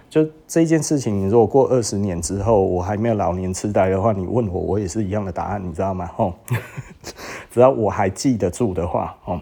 [0.09, 6.07] 就这件事情，你如果过二十年之后，我还没有老年痴呆的话，你问我，我也是一样的答案，你知道吗？
[6.15, 6.33] 吼，
[7.53, 9.41] 只要我还记得住的话，哦，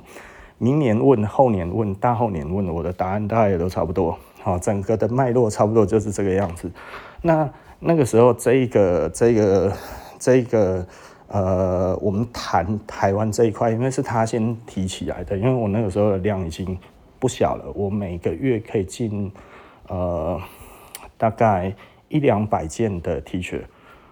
[0.59, 4.19] 明年问，后年问，大后年问，我的答案大概也都差不多。
[4.43, 6.71] 好，整个的脉络差不多就是这个样子。
[7.23, 7.49] 那
[7.79, 9.73] 那个时候，这一个、这个、
[10.19, 10.87] 这个，
[11.29, 16.77] 呃，我们谈台湾这一块，因为是他先提起来的，因为我那个时候的量已经
[17.19, 19.31] 不小了，我每个月可以进，
[19.89, 20.41] 呃。
[21.19, 21.75] 大概
[22.11, 23.63] 一两百件的 T 恤，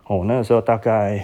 [0.06, 1.22] 哦，那个时候大概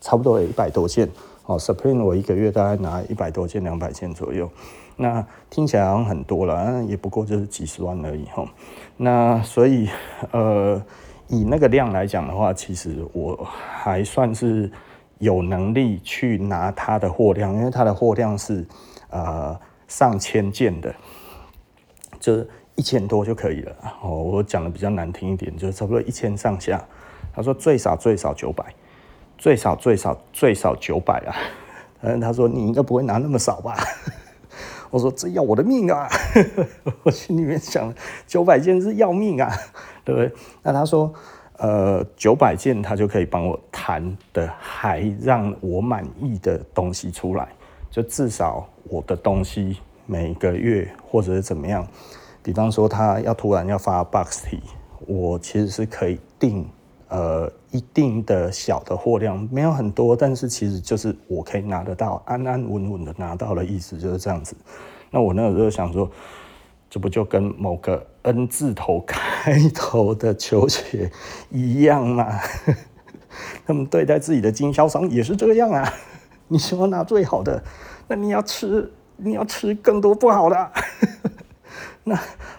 [0.00, 1.06] 差不多有一百多件，
[1.44, 4.50] 哦，Supreme 我一个月大概拿一百多件、两百件左右，
[4.96, 8.48] 那听起来好像很多了，也不过就是几十万而已，吼。
[8.96, 9.90] 那所以，
[10.30, 10.82] 呃，
[11.28, 14.72] 以那个量来讲的话，其实我还算是
[15.18, 18.66] 有能力去拿它的货量，因为它的货量是
[19.10, 19.54] 呃
[19.86, 20.94] 上千件的，
[22.18, 22.48] 就是。
[22.80, 26.82] 一千多就可以了哦，我讲的比较难听一点，就差不多一千上下。
[27.30, 28.64] 他说最少最少九百，
[29.36, 31.36] 最少最少最少九百啊。
[32.00, 33.76] 嗯，他说你应该不会拿那么少吧？
[34.88, 36.08] 我说这要我的命啊！
[37.04, 37.92] 我心里面想，
[38.26, 39.52] 九百件是要命啊，
[40.02, 40.32] 对不对？
[40.62, 41.12] 那他说，
[41.58, 47.46] 呃，九百件他就可以帮我谈的，还让我满意的东西出来，
[47.90, 51.86] 就至少我的东西每个月或者是怎么样。
[52.42, 54.62] 比方说，他要突然要发 box T，
[55.06, 56.66] 我其实是可以定
[57.08, 64.56] 呃一定的小的货量，没有很多，但是其实就是我可以拿得到，安安稳稳的拿到的意思就是这样子。
[65.10, 66.10] 那我那个时候想说，
[66.88, 71.10] 这不就跟某个 N 字头开头的球鞋
[71.50, 72.40] 一样吗？
[73.66, 75.92] 他们对待自己的经销商也是这样啊。
[76.48, 77.62] 你喜欢拿最好的，
[78.08, 80.72] 那你要吃，你要吃更多不好的。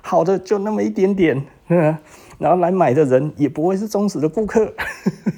[0.02, 1.46] 好的就那么一点点，
[2.38, 4.74] 然后来买的人也不会是忠实的顾客，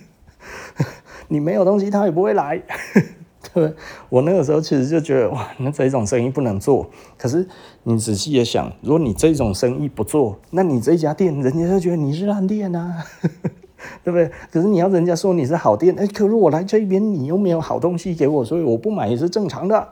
[1.28, 2.62] 你没有东西他也不会来，
[3.54, 3.74] 对，
[4.10, 6.90] 我那个时候其实就觉得哇，那这种生意不能做。
[7.18, 7.48] 可是
[7.84, 13.04] 你仔细的想，如果你这种生意不做，那你这家店人家就觉得你是烂店啊，
[14.04, 14.32] 对不对？
[14.52, 19.88] 可是你要人家说你是好店，哎，可是我来这边你又没有好东西给我，所以我不买也是正常的。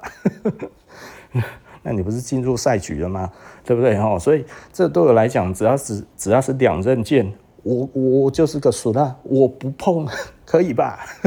[1.84, 3.32] 那你不是进入赛局了吗？
[3.64, 3.98] 对不对？
[3.98, 7.32] 哈，所以这对我来讲，只要是只要是两刃剑，
[7.64, 10.08] 我我就是个输啦，我不碰，
[10.46, 11.00] 可以吧？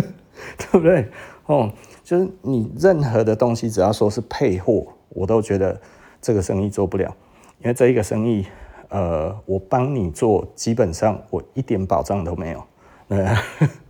[0.59, 1.09] 对不对？
[1.47, 1.71] 哦，
[2.03, 5.81] 就是你任何的东西，只要说是配货，我都觉得
[6.21, 7.15] 这个生意做不了，
[7.61, 8.47] 因为这一个生意，
[8.89, 12.65] 呃，我帮你做，基本上我一点保障都没有。
[13.09, 13.37] 呃，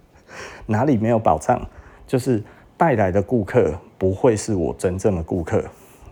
[0.66, 1.60] 哪里没有保障？
[2.06, 2.42] 就是
[2.76, 5.64] 带来的顾客不会是我真正的顾客。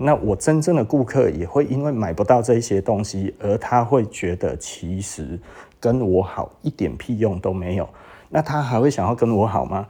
[0.02, 5.38] 那我真正的顾客也会因为买不到这一些东西，而他会觉得其实
[5.78, 7.88] 跟我好一点屁用都没有，
[8.28, 9.86] 那他还会想要跟我好吗？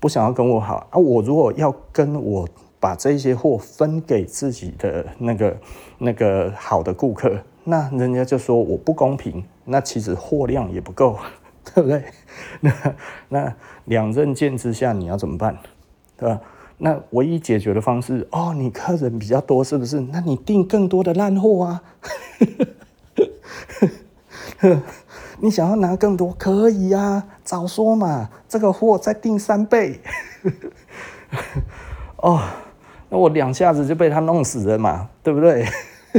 [0.00, 0.96] 不想要跟我好啊！
[0.96, 2.48] 我如果要跟我
[2.80, 5.56] 把这些货分给自己的那个
[5.98, 9.44] 那个好的顾客，那人家就说我不公平。
[9.66, 11.18] 那其实货量也不够，
[11.74, 12.02] 对不对？
[12.60, 12.72] 那
[13.28, 15.54] 那两刃剑之下，你要怎么办？
[16.16, 16.40] 对吧？
[16.82, 20.00] 那唯一解决的方式，哦，你客人比较多，是不是？
[20.00, 21.82] 那你订更多的烂货啊！
[25.40, 30.00] 你想要拿更多，可以啊，早说嘛，这个货再订三倍。
[32.16, 32.40] 哦，
[33.10, 35.66] 那我两下子就被他弄死了嘛，对不对？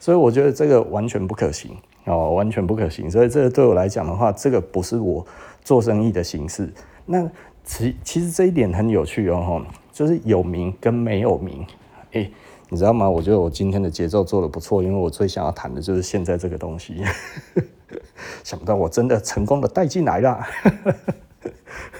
[0.00, 3.10] 所以我觉得这个完全不可行哦，完全不可行。
[3.10, 5.26] 所以这个对我来讲的话，这个不是我
[5.62, 6.72] 做生意的形式。
[7.04, 7.30] 那。
[7.64, 11.64] 其其实这一点很有趣哦，就是有名跟没有名，
[12.12, 12.30] 哎，
[12.68, 13.08] 你知道吗？
[13.08, 17.02] 我觉得我今天的节奏做得不错，因为我最想要谈的就是现在这个东西。
[18.42, 20.40] 想不到我真的成功的带进来了。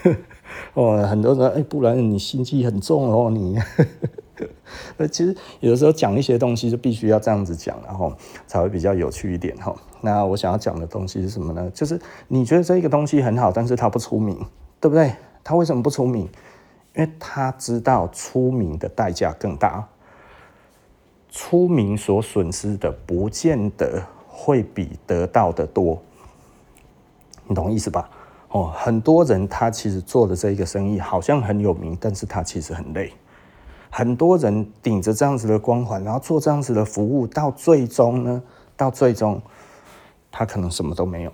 [0.75, 3.59] 哦，很多人，哎，不然你心机很重哦，你。
[4.97, 8.13] 呃，其实有的时候讲一些东西就必须要这样子讲，然后
[8.47, 9.75] 才会比较有趣一点哈。
[10.01, 11.71] 那我想要讲的东西是什么呢？
[11.75, 14.37] 就是你觉得这个东西很好，但是它不出名，
[14.81, 15.13] 对不对？
[15.45, 16.29] 他为什么不出名？
[16.95, 19.89] 因为他知道出名的代价更大，
[21.31, 25.99] 出名所损失的不见得会比得到的多，
[27.47, 28.11] 你懂意思吧？
[28.51, 33.11] 哦，很多人他其实做的这一个生意好像很有名，但是他其实很累。
[33.91, 38.43] 很多人顶着这样子的光环，然后做这样子的服务，到最终呢，
[38.77, 39.41] 到最终
[40.31, 41.33] 他可能什么都没有，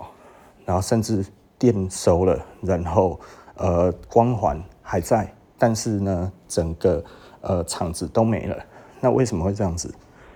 [0.63, 1.25] 然后甚至
[1.57, 3.19] 店收了，然后。
[3.59, 7.03] 呃，光环还在，但是呢，整个
[7.41, 8.55] 呃场子都没了。
[9.01, 9.93] 那为什么会这样子？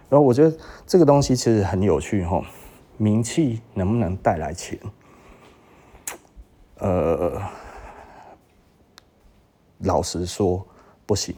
[0.09, 0.53] 然后我觉得
[0.85, 2.43] 这个东西其实很有趣哈。
[2.97, 4.77] 名气能不能带来钱？
[6.79, 7.41] 呃，
[9.79, 10.65] 老实说
[11.05, 11.33] 不行，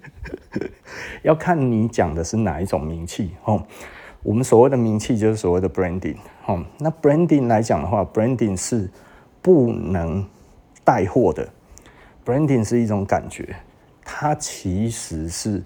[1.24, 3.66] 要看你讲的是哪一种名气哦。
[4.22, 6.62] 我们所谓的名气就是所谓的 branding 哦。
[6.78, 8.90] 那 branding 来讲的话，branding 是
[9.40, 10.28] 不能。
[10.88, 11.46] 带货的
[12.24, 13.54] branding 是一种感觉，
[14.02, 15.62] 它其实是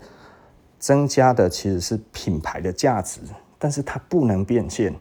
[0.81, 3.21] 增加的，其实是品牌的价值，
[3.57, 4.93] 但是它不能变现。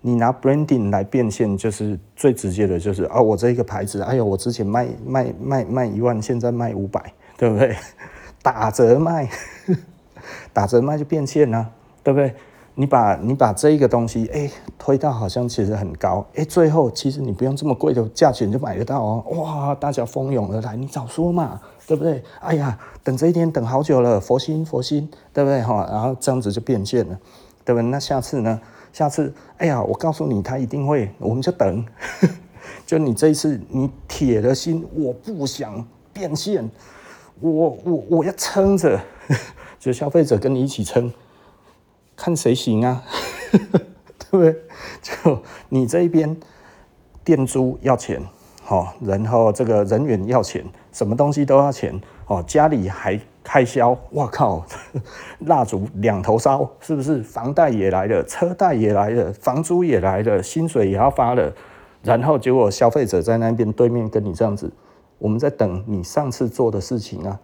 [0.00, 7.76] 你拿 branding 来变现，就是最直接的，就是啊，我这一个牌子，哎呦，我之前卖卖卖卖一万，现在卖五百，对不对？
[8.40, 9.28] 打折卖，
[10.54, 11.70] 打折卖就变现了，
[12.02, 12.34] 对不对？
[12.78, 22.22] 你把你把这一个东西，哎，推到好像其实很高，哎，最后其实你不用这么贵的价钱就买得到哦，哇，大家蜂拥而来，你早说嘛，对不对？
[22.38, 25.88] 哎呀，等这一天等好久了，佛心佛心，对不对哈？
[25.90, 27.18] 然后这样子就变现了，
[27.64, 27.88] 对不对？
[27.88, 28.60] 那下次呢？
[28.92, 31.82] 下次，哎呀，我告诉你，他一定会，我们就等，
[32.84, 36.70] 就你这一次你铁了心，我不想变现，
[37.40, 39.00] 我我我要撑着，
[39.80, 41.10] 就消费者跟你一起撑。
[42.16, 43.02] 看谁行啊，
[43.52, 44.56] 对不对？
[45.02, 46.36] 就你这一边，
[47.22, 48.20] 店租要钱，
[48.68, 54.64] 哦，然后这个人员要钱，什么东西都要钱，哦，家里还开销，哇靠，
[55.46, 57.22] 蜡烛两头烧，是不是？
[57.22, 61.52] 房贷也来了，车贷也来了，房租也来了，薪水也要发了，
[62.02, 64.72] 然后结果消费者在那边对面跟你这样子，
[65.18, 67.40] 我们在等你上次做的事情啊，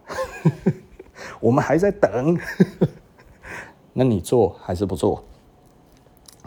[1.40, 2.38] 我们还在等。
[3.92, 5.22] 那你做还是不做？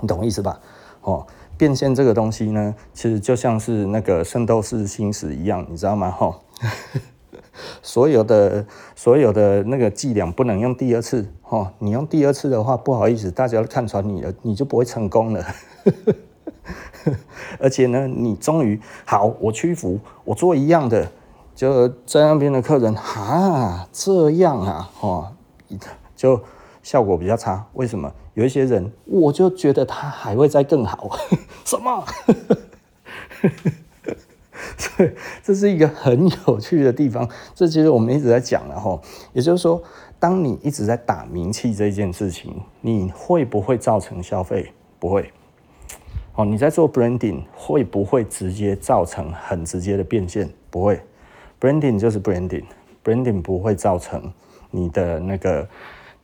[0.02, 0.60] 你懂意思吧？
[1.02, 1.26] 哦，
[1.58, 6.12] 变现这个东西呢，其实就像是那个《圣斗士星矢》一样，你知道吗？
[6.12, 6.36] 哈、哦，
[7.82, 11.26] 所有的所有的那个伎俩不能用第二次。
[11.48, 15.46] 哦，你用第二次的话，不好意思，大家都看穿你了，你就不会成功了。
[17.60, 21.10] 而且呢，你终于好，我屈服，我做一样的，
[21.56, 25.32] 就在那边的客人，哈，这样啊，哦，
[26.16, 26.38] 就。
[26.86, 28.14] 效果比较差，为什么？
[28.36, 31.18] 有一些人，我就觉得他还会再更好。
[31.66, 32.06] 什么？
[34.78, 35.10] 所以
[35.42, 37.28] 这是一个很有趣的地方。
[37.56, 39.02] 这其实我们一直在讲了哈，
[39.34, 39.82] 也就是说，
[40.20, 44.72] 当你一直在打名气这件事情，你会不会造成消费？
[45.00, 45.34] 不会。
[46.36, 50.48] 哦，你在做 branding 会不会直接造成很直接的变现？
[50.70, 51.02] 不会。
[51.60, 54.32] branding 就是 branding，branding 不会造成
[54.70, 55.68] 你的那个。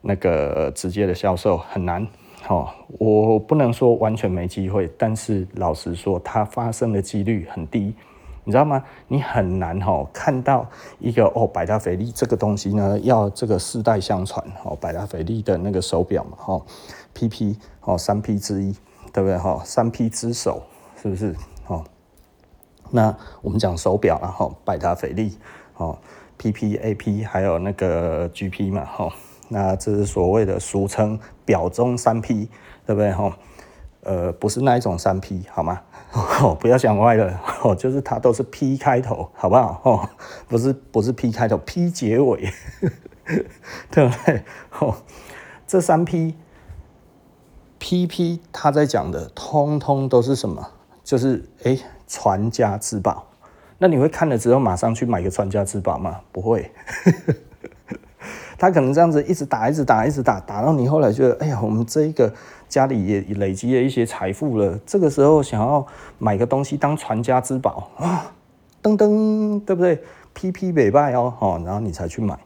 [0.02, 2.06] 那个直接的销售很难，
[2.48, 7.94] 哦，我不能说完全没机会，但是老实说，它发生的几率很低，
[8.44, 8.84] 你知道吗？
[9.08, 10.68] 你很难哈看到
[11.00, 16.62] 一个哦，百达翡丽这个东西呢，要这个世代相传哦，百达翡丽的那个手表嘛，哈
[17.14, 18.74] ，PP 哦，三 P 之一，
[19.14, 19.38] 对不对？
[19.38, 20.64] 哈，三 P 之首
[21.00, 21.36] 是不是？
[21.68, 21.84] 哦，
[22.90, 25.38] 那我们讲手表，然后百达翡丽，
[25.78, 25.98] 哦
[26.40, 29.14] ，PP、AP 还有那个 GP 嘛，哈，
[29.54, 32.50] 那这是所谓的俗称表中三 P，
[32.86, 33.12] 对不对？
[33.12, 33.38] 哈，
[34.04, 35.82] 呃，不是那一种三 P，好吗？
[36.42, 39.82] 哦，不要想歪了，哦，就是它都是 P 开头，好不好？
[39.84, 40.10] 哦，
[40.48, 42.50] 不是不是 P 开头，P 结尾，
[43.92, 44.44] 对不对？
[44.80, 44.96] 哦，
[45.68, 46.34] 这三 P。
[47.78, 50.72] P P 他在讲的，通通都是什么？
[51.04, 51.78] 就是哎，
[52.08, 53.28] 传家之宝。
[53.80, 56.22] 那你会看了之后马上去买个传家之宝吗？
[56.32, 56.72] 不会。
[58.62, 62.32] 他可能这样子一直打，一直打，一直打，打到你后来觉得，哎呀，我们这一个
[62.70, 64.80] 家里也累积了一些财富了。
[64.86, 65.84] 这个时候想要
[66.20, 68.32] 买个东西当传家之宝啊，
[68.84, 70.00] 噔噔，对不对
[70.36, 72.38] ？P P 北拜哦，哦，然后你才去买。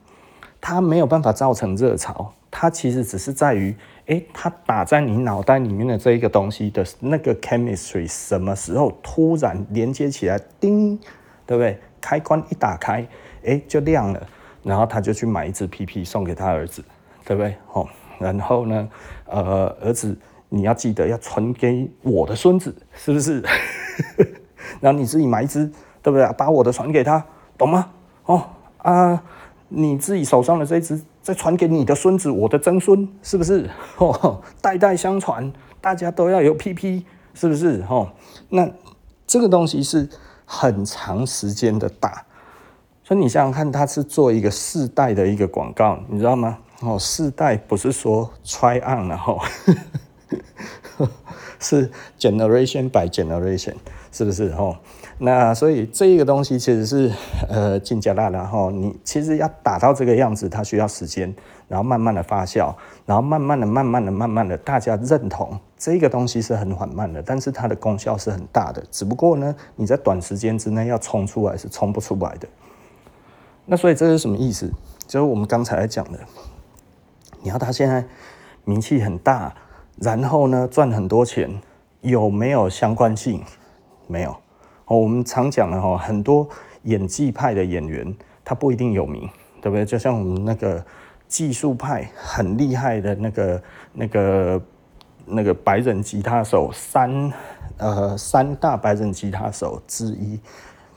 [0.61, 3.75] 它没有办法造成热潮，它其实只是在于。
[4.05, 10.97] 诶，它打在你脑袋里面的这一个东西的那个 chemistry 什么时候突然连接起来，叮，
[11.45, 11.77] 对不对？
[11.99, 13.05] 开关一打开，
[13.43, 14.27] 诶，就亮了，
[14.65, 16.83] 然后他就去买一只 PP 送给他儿子，
[17.23, 17.55] 对不对？
[17.71, 17.87] 哦，
[18.19, 18.89] 然后呢，
[19.25, 20.17] 呃，儿子
[20.49, 23.41] 你要记得要传给我的孙子，是不是？
[24.81, 25.65] 然后你自己买一只，
[26.01, 26.27] 对不对？
[26.37, 27.23] 把我的传给他，
[27.57, 27.91] 懂吗？
[28.25, 28.43] 哦
[28.79, 29.23] 啊。
[29.67, 33.67] 你自己手上的这只，再传给你的孙子，我的曾孙，是不是？
[33.97, 35.51] 哦，代代相传，
[35.81, 37.03] 大家都要有 PP，
[37.33, 37.83] 是不是？
[37.89, 38.11] 哦，
[38.49, 38.69] 那
[39.25, 40.07] 这个东西是
[40.45, 42.23] 很长时间的打，
[43.07, 46.57] 所以你想想看，它是做一个世代的一个广告，你知道吗？
[46.81, 49.39] 哦，世代不是说 try on 然后，
[51.61, 53.75] 是 generation by generation，
[54.11, 54.49] 是不是？
[54.57, 54.75] 哦。
[55.19, 57.11] 那所以这个东西其实是
[57.47, 61.31] 呃进阶大，然后你其实要打到这个样子，它需要时间，
[61.67, 62.73] 然后慢慢的发酵，
[63.05, 68.83] 然后慢慢的、慢慢的、慢慢的，大家认同这个东西是很缓慢的，但是它的功效是很大的。
[68.89, 72.47] 只不过呢，你在短时间之内要冲出来是冲不出来的。
[73.65, 74.71] 那所以这是什么意思？
[75.07, 76.19] 就是我们刚才讲的，
[77.41, 78.03] 你要他现在
[78.63, 79.53] 名气很大，
[79.97, 81.49] 然后呢赚很多钱，
[82.01, 83.43] 有没有相关性？
[84.07, 84.31] 没有。
[84.85, 86.47] 哦，我们常讲的哈，很多
[86.83, 89.27] 演技派的演员，他不一定有名，
[89.61, 89.83] 对不对？
[89.83, 90.83] 就像我们那个
[91.27, 93.63] 技术派很厉害的那个、
[93.93, 94.61] 那个、
[95.25, 97.33] 那个白人吉他手，三
[97.77, 100.39] 呃三大白人吉他手之一，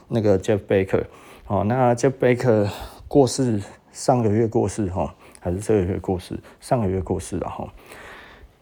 [0.06, 1.04] 那个 Jeff Baker。
[1.49, 2.68] 哦，那 Jeff Baker
[3.09, 6.38] 过世，上个月过世哈，还是这个月过世？
[6.61, 7.66] 上个月过世了哈。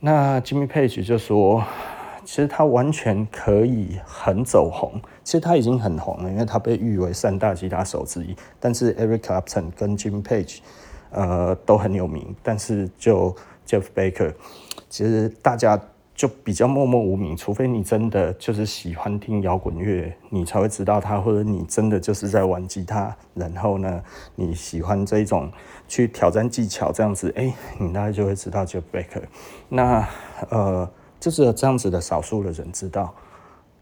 [0.00, 1.62] 那 Jimmy Page 就说。
[2.24, 8.34] 其实他完全可以很走红，其实他已经很红了，因为他被誉为三大吉他手之一。
[8.58, 10.58] 但是 Eric Clapton 跟 Jimmy Page，
[11.10, 13.32] 呃，都很有名，但是就
[13.64, 14.34] Jeff Baker，
[14.88, 15.80] 其实大家
[16.16, 24.02] 就比较默默无名，除非你真的就是喜欢听摇滚乐，你才会知道他，或者你真的就是在玩吉他，然后呢，
[24.34, 25.52] 你喜欢这种
[25.86, 29.22] 去挑战技巧这样子，哎，你大概就会知道 Jeff Becker。
[29.68, 30.08] 那
[30.50, 30.90] 呃。
[31.18, 33.12] 就是这样子的少数的人知道，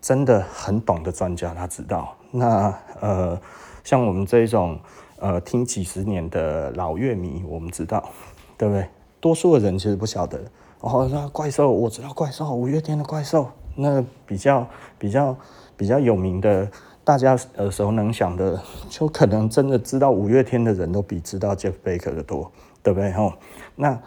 [0.00, 2.16] 真的很懂的专家他知道。
[2.30, 3.38] 那呃，
[3.82, 4.78] 像我们这种
[5.18, 8.08] 呃听几十年的老乐迷，我们知道，
[8.56, 8.86] 对不对？
[9.20, 10.40] 多数的人其实不晓得。
[10.84, 13.48] 哦，那怪兽，我知道怪兽，五月天的怪兽。
[13.74, 14.66] 那比较
[14.98, 15.36] 比较
[15.76, 16.68] 比较有名的，
[17.02, 18.60] 大家耳熟能详的，
[18.90, 23.10] 就可能真的知道五月天的人都比知道 Jeff Baker 的多，对不对？
[23.12, 23.32] 吼，
[23.74, 23.98] 那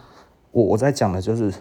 [0.52, 1.52] 我我在讲的就是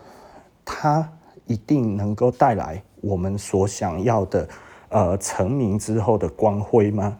[0.63, 1.09] 他。
[1.49, 4.45] 一定能够带来我们所想要的，
[4.89, 7.17] 呃，成名之后的光辉吗？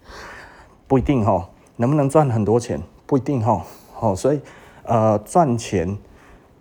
[0.86, 2.78] 不一定哈，能不能赚很多钱？
[3.06, 3.64] 不一定哈。
[3.98, 4.40] 哦，所以，
[4.82, 5.96] 呃，赚钱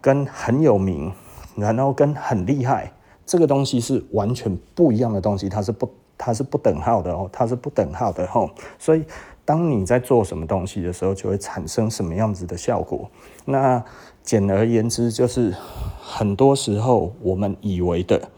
[0.02, 1.12] 跟很有名，
[1.56, 2.92] 然后跟很厉害，
[3.26, 8.50] 这个东西是完全不一样的东西，它是不，它是不等号的哦，它是不等号的哈。
[8.78, 9.04] 所以，
[9.46, 13.10] 当你在做什么东西的时候，就会产生什么样子的效果。
[13.46, 13.84] 那。
[14.22, 15.56] 简而言之，就是
[16.00, 18.30] 很多时候我们以为的，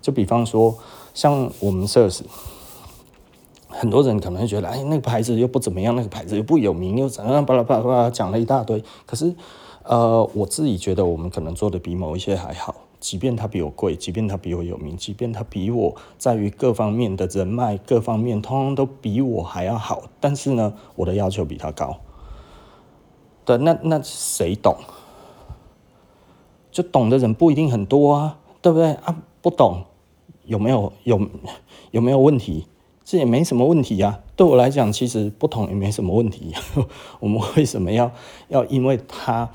[0.00, 0.76] 就比方说，
[1.14, 2.22] 像我们 Sirs，
[3.68, 8.82] 很多人可能会觉得，哎，那个牌子又不怎么样，那个牌子又不有名，又怎样，巴拉巴拉巴拉讲了一大堆。
[9.06, 9.32] 可是，
[9.88, 20.02] 呃，我自己觉得我们可能做的比某一些还好，即便他比我贵，即便他比我有名，即便他比我在于各方面的人脉各方面，通通都比我还要好。
[20.20, 21.96] 但是呢，我的要求比他高。
[23.46, 24.76] 对，那那谁懂？
[26.70, 29.16] 就懂的人不一定很多啊，对不对啊？
[29.40, 29.84] 不懂
[30.44, 31.18] 有没有有
[31.92, 32.66] 有没有问题？
[33.06, 34.20] 这也没什么问题呀。
[34.36, 36.52] 对我来讲，其实不懂也没什么问题。
[37.20, 38.12] 我们为什么要
[38.48, 39.50] 要因为他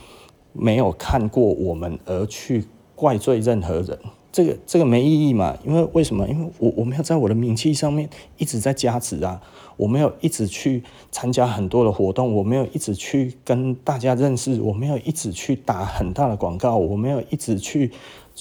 [0.53, 3.99] 没有看过我们而去怪罪任何人？
[4.31, 5.55] 这个这个没意义嘛？
[5.63, 6.27] 因为为什么？
[6.27, 9.39] 因为我我没有在我的名气上面一直在加持啊，
[9.77, 10.81] 我没有一直去
[11.11, 17.91] 参加很多的活动，我没有一直去跟大家认识，我没有一直去打很大的广告，我没有一直去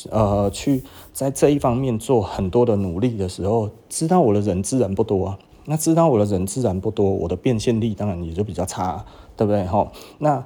[0.08, 0.82] 呃去
[1.12, 5.38] 在这一方面做很多的努力的时候，知道我的人自然不多啊。
[5.66, 9.04] 那知道我的人自然不多，我的变现力当然也就比较差，
[9.36, 9.62] 对不对？
[9.66, 10.42] 哈，那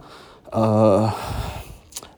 [0.50, 1.12] 呃。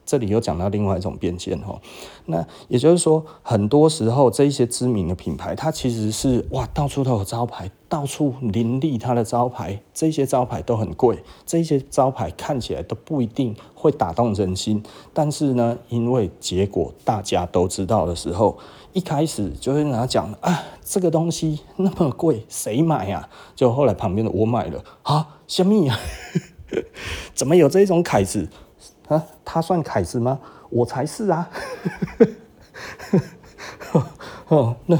[0.05, 1.79] 这里又讲到另外一种变现哈，
[2.25, 14.81] 那也就是说，很多时候这一些知名的品牌，它其实是哇，到处都有招牌，到处林立它的招牌，这些招牌都很贵，这些招牌看起来都不一定会打动人心，
[15.13, 18.57] 但是呢，因为结果大家都知道的时候，
[18.93, 23.29] 一开始就会跟他讲啊，这个东西那么贵，谁买呀？
[23.55, 25.99] 就后来旁边的我买了啊，什么呀？
[27.33, 28.47] 怎么有这种凯子？
[29.07, 30.39] 啊，他算凯子吗？
[30.69, 31.49] 我才是啊！
[34.49, 34.97] 哦，那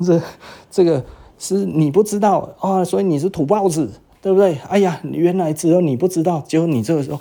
[0.00, 0.20] 这
[0.70, 1.04] 这个
[1.38, 4.58] 是你不知道啊，所以你是土包子，对不对？
[4.68, 7.20] 哎呀，原来只有你不知道，结果你这个时候，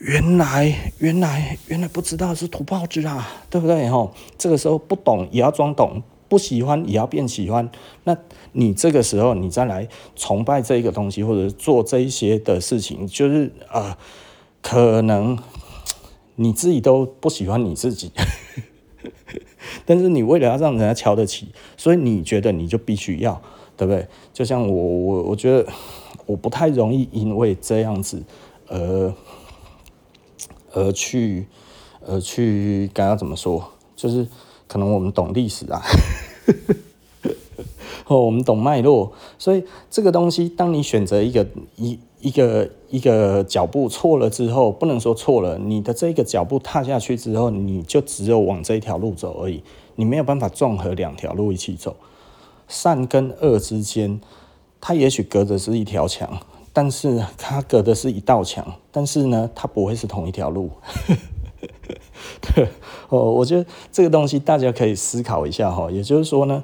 [0.00, 3.88] 原来原来原来不知道是土包子啊，对不对？
[3.88, 6.02] 吼，这个时候不懂也要装懂，
[6.34, 7.70] 不喜欢也要变喜欢。
[8.02, 8.16] 那
[8.52, 13.96] 你这个时候你再来崇拜这一个东西，或者做这一些的事情，就是啊。
[14.66, 15.38] 可能
[16.36, 18.10] 你自己都不喜欢你自己，
[19.84, 23.42] 但是你为了要让人家瞧得起，所以你觉得你就必须要，
[23.76, 24.08] 对不对？
[24.32, 25.70] 就像我我我觉得
[26.24, 28.22] 我不太容易因为这样子
[28.68, 29.12] 而
[30.72, 31.46] 而去
[32.06, 33.62] 而去该要怎么说？
[33.94, 34.26] 就是
[34.66, 35.82] 可能我们懂历史啊，
[38.06, 41.98] 哦，我们懂脉络，所以这个东西，当你选择一个一。
[42.20, 49.62] 一个一个脚步错了之后，不能说错了，你的这个脚步踏下去之后，你就只有往这一条路走而已，
[49.96, 51.94] 你没有办法综合两条路一起走。
[52.66, 54.18] 善跟恶之间，
[54.80, 56.38] 它也许隔的是一条墙，
[56.72, 60.70] 但是它隔的是一道墙，但是呢，它不会是同一条路。
[62.40, 62.68] 对，
[63.08, 66.62] 哦，我觉得这个东西大家可以思考一下哈，也就是说呢，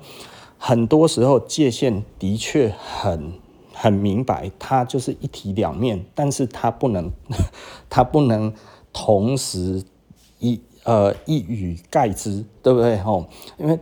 [0.59, 3.33] 很多时候界限的确很。
[3.73, 7.11] 很明白，它就是一体两面，但是它不能，
[7.89, 8.53] 它不能
[8.93, 9.83] 同时
[10.39, 12.99] 一呃一语盖之，对不对？
[12.99, 13.25] 吼，
[13.57, 13.79] 因为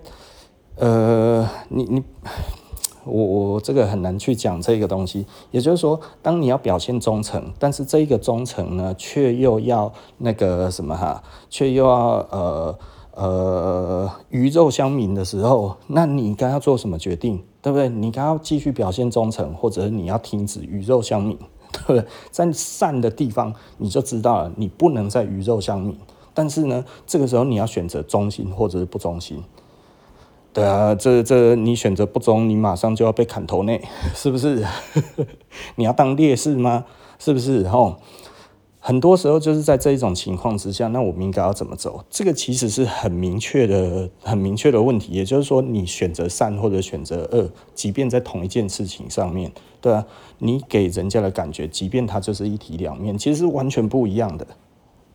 [0.77, 2.05] 呃，你你
[3.09, 5.27] 我我这个很难去讲这个东西。
[5.51, 12.79] 也就是说，当你要表现忠诚，但是这个忠诚呢，却又要那个什么哈，却又要呃。
[13.21, 17.89] 呃，鱼肉乡民的时候，那你该要做什么决定，对不对？
[17.89, 21.37] 你该要继续表现忠诚，或者是你要停止鱼肉乡民，
[21.73, 22.05] 对不对？
[22.31, 25.99] 在善的地方，你就知道了，你不能再鱼肉乡民。
[26.33, 29.43] 但是呢，这个时候你要选择忠心或者是不忠心。
[30.59, 33.79] 对啊，这这你选择不忠，你马上就要被砍头呢，
[34.13, 34.65] 是不是？
[35.77, 36.85] 你要当烈士吗？
[37.21, 37.69] 是不是？
[37.69, 37.97] 吼。
[38.81, 42.05] 很多时候就是在这一种情况之下，那我们应该要怎么走？
[42.11, 45.13] 这个其实是很明确的、很明确的问题。
[45.13, 50.07] 也就是说，你选择善或者选择恶，即便在同一件事情上面，对啊，
[50.39, 54.47] 你给人家的感觉，即便它就是一体两面，其实是完全不一样的，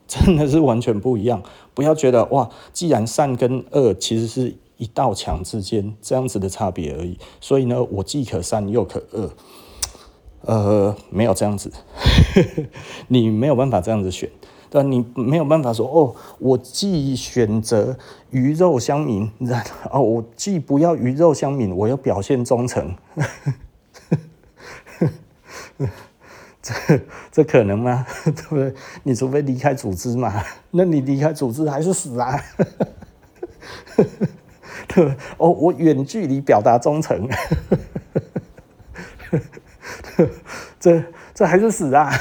[0.08, 1.42] 真的是完全不一样。
[1.74, 9.30] 不要觉得哇，既然善跟恶其实是一道墙之间这样子的差别而已，所以呢，我既可善又可恶。
[10.46, 11.72] 呃，没有这样子，
[13.08, 14.30] 你没有办法这样子选，
[14.70, 14.90] 对吧？
[14.90, 17.98] 你没有办法说哦，我既选择
[18.30, 19.32] 鱼肉乡民，
[19.90, 22.94] 哦，我既不要鱼肉乡民，我要表现忠诚，
[26.62, 26.74] 这
[27.32, 28.06] 这可能吗？
[28.26, 28.74] 对不对？
[29.04, 32.38] 你除非离开组织嘛，那你离开组织还是死啊？
[34.94, 35.06] 对
[35.38, 37.28] 哦，我远距离表达忠诚。
[40.80, 42.12] 这这还是死啊，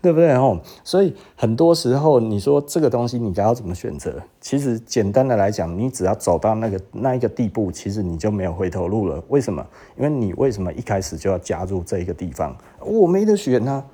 [0.00, 0.58] 对不对哦？
[0.84, 4.22] 所以很多时候你说这个东西你该要怎么选择？
[4.40, 9.22] 其实简单的来讲，你只要走到那个那一个地步，其实你就没有回头路了。
[9.28, 9.66] 为什么？
[9.96, 12.56] 因为你为什么一开始就要加入这一个地方？
[12.80, 13.84] 我没得选啊！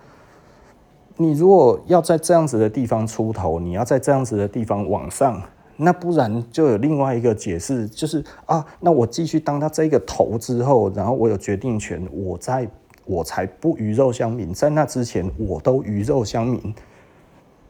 [1.16, 5.42] 你如果要在这样子的地方出头，你要在这样子的地方往上。
[5.82, 12.68] 那不然就有另外一个解释，就是啊，那我继续当他这个头之后，然后我有决定权，我在
[13.04, 16.74] 我才不鱼肉乡民，在那之前我都鱼肉乡民，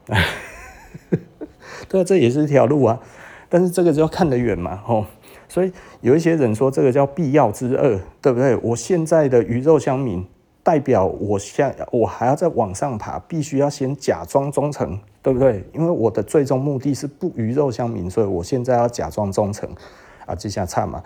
[1.89, 3.01] 对啊，这也是一条路啊，
[3.49, 5.07] 但是这个就要看得远嘛，吼，
[5.49, 8.55] 所以有一些人说这个叫必要之恶，对不对？
[8.57, 10.25] 我现在的鱼肉乡民，
[10.63, 15.65] 代表我现我还要再往上爬，必须要先假装忠诚，对不对？
[15.73, 19.69] 因为我的最终目的是不鱼肉乡民，所以我现在要假装忠诚
[20.27, 21.03] 啊，这下差嘛。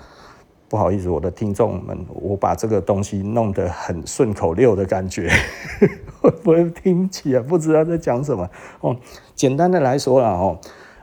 [0.68, 5.30] 不好意思，我的听众们，我把这个东西弄得很顺口溜的感觉，
[6.20, 8.50] 会不会听起来不知道在讲什么？
[8.80, 8.96] 哦，
[9.34, 10.58] 简单的来说啦，哦，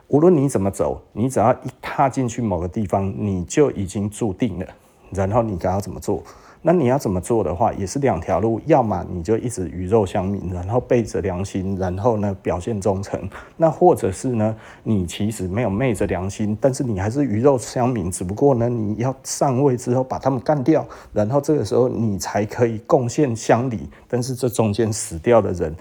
[0.08, 4.66] 无论你怎么走，你只要一踏进去某个地方，你就已经注定了，
[5.12, 6.22] 然后你该要怎么做？
[6.66, 13.20] 那你要怎么做的话，也是两条路，要么你就一直鱼肉乡民，然后背着良心，然后呢表现忠诚；
[13.58, 25.76] 那或者是呢，你其实没有昧着良心，但是你还是鱼肉乡民，只不过呢你要上位之后把他们干掉，然后这个时候你才可以贡献乡里，但是这中间死掉的人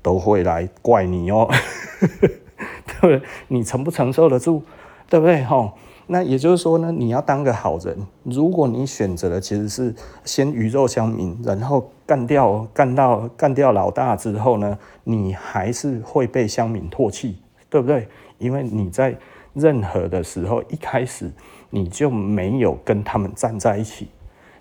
[0.00, 1.50] 都会来怪你哦，
[2.20, 3.20] 对不对？
[3.48, 4.62] 你承不承受得住？
[5.10, 5.42] 对不对？
[5.42, 5.72] 吼。
[6.10, 7.94] 那也就是说呢，你要当个好人。
[8.22, 9.94] 如果你选择的其实是
[10.24, 17.36] 先鱼肉乡民，然后干掉干到干掉老大之后呢，你还是会被乡民唾弃，
[17.68, 18.08] 对不对？
[18.38, 19.18] 因为你在
[19.52, 21.30] 任何的时候一开始
[21.68, 24.08] 你就没有跟他们站在一起，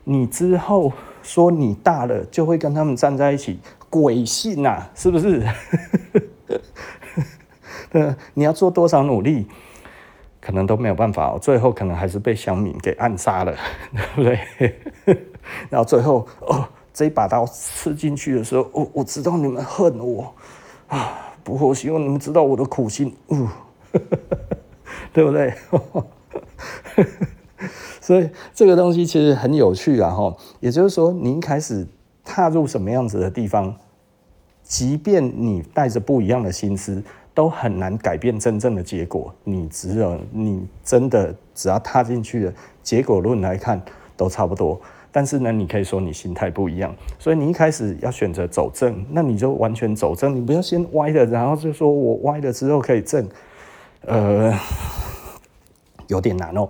[0.04, 0.92] 你之后
[1.22, 5.42] 说你大了就会跟他们站在一起，鬼信呐，是不是？
[7.90, 9.48] 对，你要做多少努力？
[10.48, 13.54] 可能都没有办法，最后可能还是被乡民给暗杀了，
[13.92, 14.80] 对不对？
[15.70, 20.34] 然后最后哦，这一把刀刺进去的时候，我、我知道你们恨我
[20.88, 23.46] 啊，不过我希望你们知道我的苦心，嗯，
[25.12, 25.54] 对不对？
[28.00, 31.86] 所以这个东西其实很有趣啊，哈，也就是说，你一开始
[32.24, 33.76] 踏入什么样子的地方，
[34.64, 37.04] 即便你带着不一样的心思。
[37.38, 39.32] 都很难改变真正的结果。
[39.44, 43.80] 你只有你真的只要踏进去了，结果论来看
[44.16, 44.82] 都差不多。
[45.12, 53.30] 但是呢，你可以说你心态不一样，所以你一开始要选择走正，那你就完全走正，你不要先歪了，然后就说我歪了之后可以正，
[54.02, 54.52] 呃，
[56.10, 56.68] 有点难哦。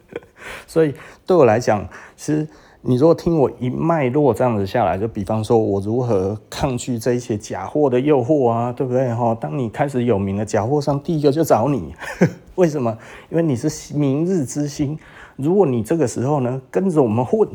[0.68, 0.94] 所以
[1.24, 1.88] 对我来讲，
[2.18, 2.46] 其实。
[2.88, 9.12] 你如果听我一脉络这样子下来，就比方说我如何抗拒这一些假货的诱惑啊，对不对？
[9.12, 11.92] 哈，当你开始有名了，假货商第一个就找你，
[12.54, 12.96] 为什么？
[13.28, 14.96] 因为你是明日之星。
[15.34, 17.48] 如果你这个时候呢跟着我们混，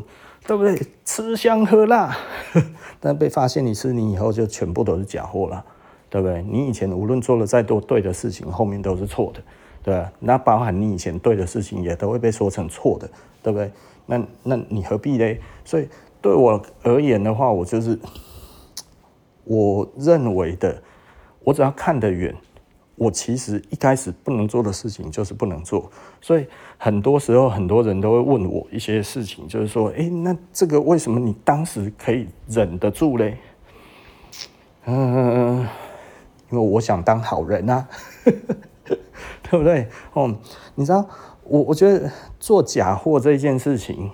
[0.46, 0.78] 对不对？
[1.02, 2.14] 吃香喝辣，
[3.00, 5.64] 但被发现你是你以后就全部都是假货了，
[6.10, 6.42] 对不对？
[6.42, 9.40] 你以前无论做了再多对的事情，后面都是错的，
[9.82, 10.12] 对吧？
[10.20, 13.08] 那包含你以前对的事情也都会被说成错的，
[13.42, 13.70] 对不对？
[14.06, 15.40] 那那你何必嘞？
[15.64, 15.88] 所以
[16.20, 17.98] 对我而言的话，我就是
[19.44, 20.82] 我认为的，
[21.44, 22.34] 我只要看得远，
[22.96, 25.90] 我其实一开始不能做的事情就是不能做。
[26.20, 26.46] 所以
[26.78, 33.38] 很多时候很多人都会问我一些事情，就是说，哎、那这个为什么你当时可以忍得住嘞？
[34.84, 35.60] 嗯，
[36.50, 37.88] 因为我想当好人啊，
[38.84, 38.98] 对
[39.50, 39.88] 不对？
[40.12, 40.36] 哦，
[40.74, 41.08] 你知道。
[41.52, 44.10] 我我觉得做假货这件事情，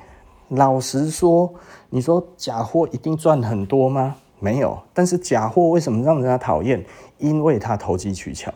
[0.48, 1.48] 老实说，
[1.88, 4.16] 你说假货一定赚很多吗？
[4.40, 4.76] 没有。
[4.92, 6.84] 但是假货为什么让人家讨厌？
[7.18, 8.52] 因为它投机取巧。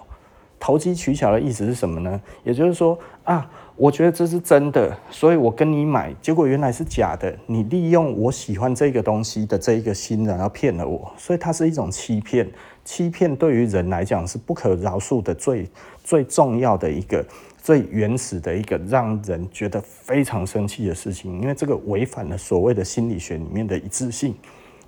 [0.59, 2.21] 投机取巧的意思是什么呢？
[2.43, 7.33] 也就是说啊，我觉得这是真的，所以我跟你买，结果原来是假的。
[7.47, 12.51] 你利用我喜欢这个东西的这一个心，然后骗了我，所以它是一种欺骗。
[12.85, 15.71] 欺骗对于人来讲是不可饶恕的最
[16.03, 17.25] 最重要的一个。
[17.63, 24.35] 最原始的一个让人觉得非常生气的事情，因为这个违反了所谓的心理学里面的一致性，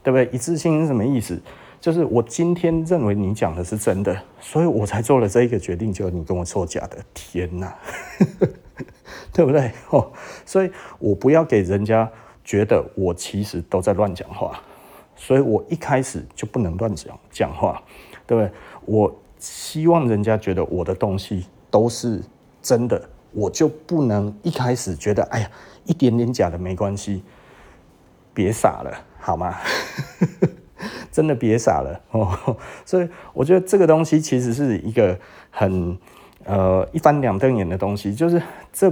[0.03, 0.29] 对不对？
[0.33, 1.41] 一致性是什么意思？
[1.81, 6.99] 就是我今天认为你讲的是真的，所以我才做了这一个决定，就你跟我说假的。
[7.15, 7.73] 天哪，
[9.33, 9.71] 对不对？
[9.91, 10.11] 哦，
[10.45, 12.11] 所以我不要给人家
[12.43, 14.61] 觉得我其实都在乱讲话，
[15.15, 17.81] 所以我一开始就不能乱讲讲话，
[18.27, 18.51] 对不对？
[18.85, 22.21] 我希望人家觉得我的东西都是。
[22.65, 25.51] 真的，我就不能一开始觉得，哎呀，
[25.85, 27.23] 一点点假的没关系，
[28.33, 28.91] 别傻了，
[29.21, 29.55] 好吗？
[31.13, 32.57] 真的别傻了哦。
[32.87, 35.17] 所以我觉得这个东西其实是一个
[35.51, 35.97] 很
[36.45, 38.43] 呃一翻两瞪眼的东西，就是
[38.73, 38.91] 这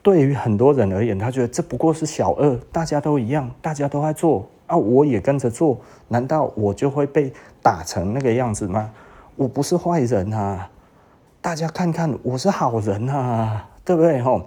[0.00, 8.92] 对于很多人而言，他觉得这不过是小恶，大家都一样，大家都在做啊，我也跟着做，难道我就会被打成那个样子吗？
[9.34, 10.70] 我不是坏人啊。
[11.40, 14.20] 大家看看，我是好人啊，对不对？
[14.20, 14.46] 吼，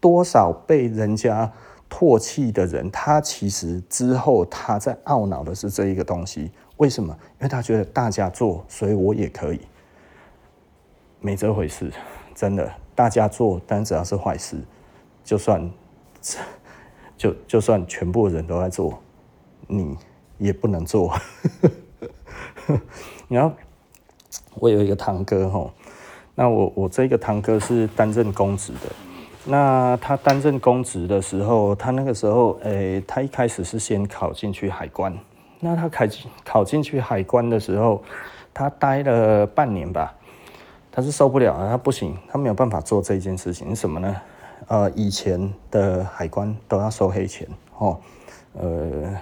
[0.00, 1.52] 多少被人家
[1.88, 6.50] 唾弃的人，他其实之后他在懊恼的是这一个东西。
[6.78, 7.14] 为什么？
[7.38, 9.60] 因为他觉得大家做，所以我也可以。
[11.20, 11.92] 没这回事，
[12.34, 12.70] 真的。
[12.94, 14.56] 大家做，但只要是坏事，
[15.22, 15.70] 就算
[17.16, 18.98] 就就算全部人都在做，
[19.66, 19.96] 你
[20.38, 21.14] 也不能做。
[23.28, 23.54] 然后
[24.54, 25.70] 我有一个堂哥吼，
[26.40, 28.90] 那我我这个堂哥是担任公职的。
[29.44, 35.14] 那他担任公职的时候，他那个时候，诶、他一开始是先考进去海关。
[35.58, 38.02] 那他考进考进去海关的时候，
[38.54, 40.14] 他待了半年吧，
[40.90, 43.76] 他是受不了了，他不行，他没有办法做这件事情。
[43.76, 44.16] 什么呢？
[44.68, 48.00] 呃，以前的海关都要收黑钱，哦，
[48.54, 49.14] 呃，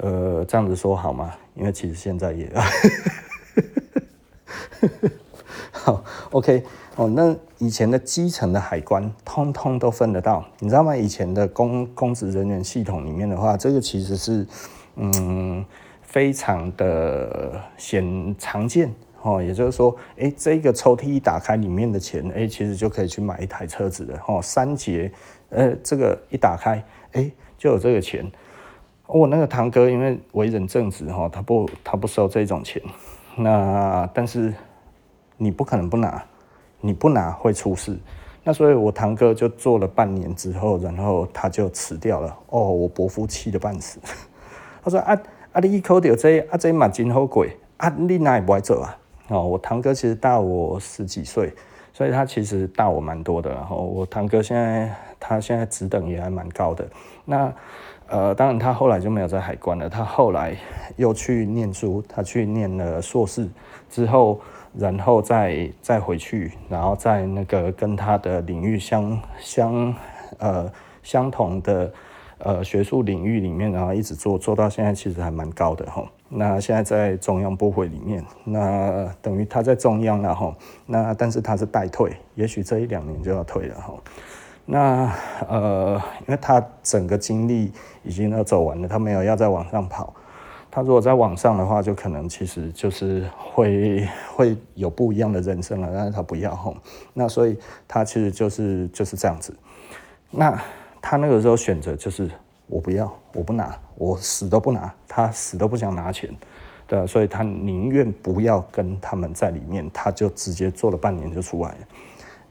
[0.00, 1.34] 呃，这样子说好吗？
[1.54, 2.52] 因为其实现在也，
[6.34, 6.64] ，OK。
[6.96, 10.94] 哦，那以前的基层的海关，通通都分得到，你知道吗？
[10.96, 14.46] 以前的公公职人员系统里面的话，这个其实是，
[14.94, 15.64] 嗯，
[16.02, 19.42] 非常的显常见哦。
[19.42, 24.40] 也就是说，哎，这个抽屉一打开，里面的钱，哎，其实就可以去买一台车子的哦。
[24.40, 25.10] 三节，
[25.48, 26.80] 呃，这个一打开，
[27.12, 27.28] 哎，
[27.58, 28.24] 就有这个钱。
[29.08, 32.80] 我那个堂哥因为为人正直哈，他不他不收这种钱，
[33.36, 34.54] 那但是
[35.36, 36.22] 你不可能不拿。
[36.86, 37.98] 你不拿会出事，
[38.42, 42.36] 那所以我堂哥就做了半年之后，然后他就辞掉了。
[42.50, 43.98] 哦，我伯父气得半死，
[44.84, 45.18] 他说啊
[45.52, 48.98] 啊，你一口掉这啊这嘛真好贵啊，你哪也不爱做啊？
[49.28, 51.54] 哦，我堂哥其实大我十几岁，
[51.94, 53.50] 所以他其实大我蛮多的。
[53.50, 56.86] 然后我堂哥现在他现在职等也还蛮高的。
[57.24, 57.50] 那
[58.08, 60.54] 呃，当然他后来就没有在海关了，他后来
[60.96, 63.48] 又去念书，他去念了硕士
[63.88, 64.38] 之后。
[64.76, 69.94] 然后再再回去，然后在那个跟他的领域相相
[70.38, 70.70] 呃
[71.02, 71.92] 相同的
[72.38, 76.04] 呃学术领域里面，然后一直做做到现在，其实还蛮高的哈。
[76.28, 80.52] 那现在在中央部会里面，那等于他在中央了哈。
[80.86, 83.94] 那但是他是待退，也许这一两年就要退了哈。
[84.66, 85.12] 那
[85.46, 87.70] 呃，因为他整个经历
[88.02, 90.12] 已经要走完了，他没有要再往上跑。
[90.74, 96.76] 他如果在网上的话，就可能其实就是会会有不一样的人生了，但是他不要吼，
[97.12, 97.56] 那所以
[97.86, 99.54] 他其实就是就是这样子。
[100.32, 100.60] 那
[101.00, 102.28] 他那个时候选择就是
[102.66, 106.28] 我不要，我不拿，我死都不拿，他死都不想拿钱，
[106.88, 111.78] 对，所以他宁愿不要跟他们在里面，他就直接做了半年就出来了，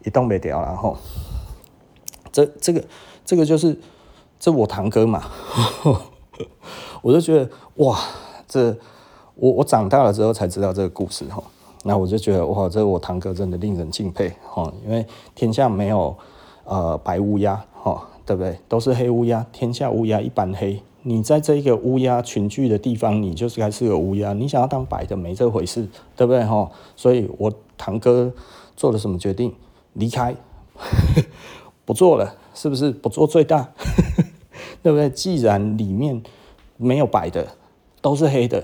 [0.06, 0.96] 一动没掉，然后
[2.32, 2.82] 这这个
[3.26, 3.78] 这个就是
[4.40, 5.24] 这我堂哥嘛。
[7.02, 8.00] 我就觉得哇，
[8.48, 8.76] 这
[9.36, 11.44] 我我长大了之后才知道这个故事哈，
[11.84, 16.16] 那我就觉得哇，这我堂哥真的令人敬佩哈，因为天下没有
[16.64, 18.60] 呃白乌鸦哈，对不对？
[18.68, 20.82] 都是黑乌鸦，天下乌鸦一般黑。
[21.06, 25.86] 你在这一个乌鸦群聚的地方，你就是该是个乌鸦，你想要当白的没这回事，
[26.16, 26.72] 对不对哈？
[26.96, 28.32] 所以我堂哥
[28.78, 29.54] 做了什么决定？
[29.94, 30.34] 离开，
[31.84, 32.90] 不做了，是不是？
[32.90, 33.74] 不做最大，
[34.84, 35.10] 对不对？
[35.10, 36.22] 既然里面。
[36.76, 37.48] 没有白的，
[38.02, 38.62] 都是黑的。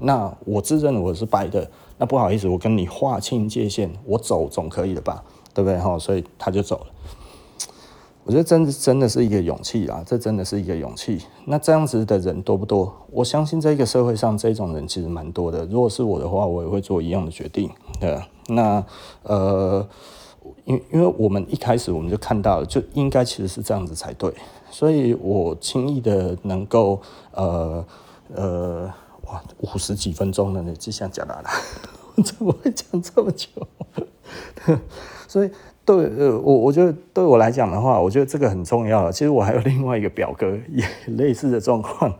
[0.00, 5.22] 那我自认我是白的，那不好意思，我跟你划清界限，我走总可以了吧？
[5.54, 5.78] 对不对？
[5.78, 6.86] 哈，所以他就走了。
[8.24, 11.20] 我觉得真的真的是一个勇气啊，这真的是一个勇气。
[11.46, 12.92] 那这样子的人多不多？
[13.12, 15.64] 我相信这个社会上这种人其实蛮多的。
[15.66, 17.70] 如果是我的话，我也会做一样的决定。
[18.00, 18.84] 对，那
[19.22, 19.88] 呃，
[20.64, 24.34] 因因为我们一开始我们就看到了，就应该其实是这样子才对。
[24.72, 26.98] 所以我轻易的能够
[27.32, 27.84] 呃
[28.34, 28.90] 呃
[29.26, 31.50] 哇五十几分钟了，你就想讲了啦，
[32.16, 33.48] 我怎么会讲这么久？
[35.28, 35.50] 所以
[35.84, 39.12] 对呃我我觉得对我来讲的话，我觉得这个很重要。
[39.12, 40.84] 其实我还有另外一个表哥也
[41.16, 42.10] 类似的状况，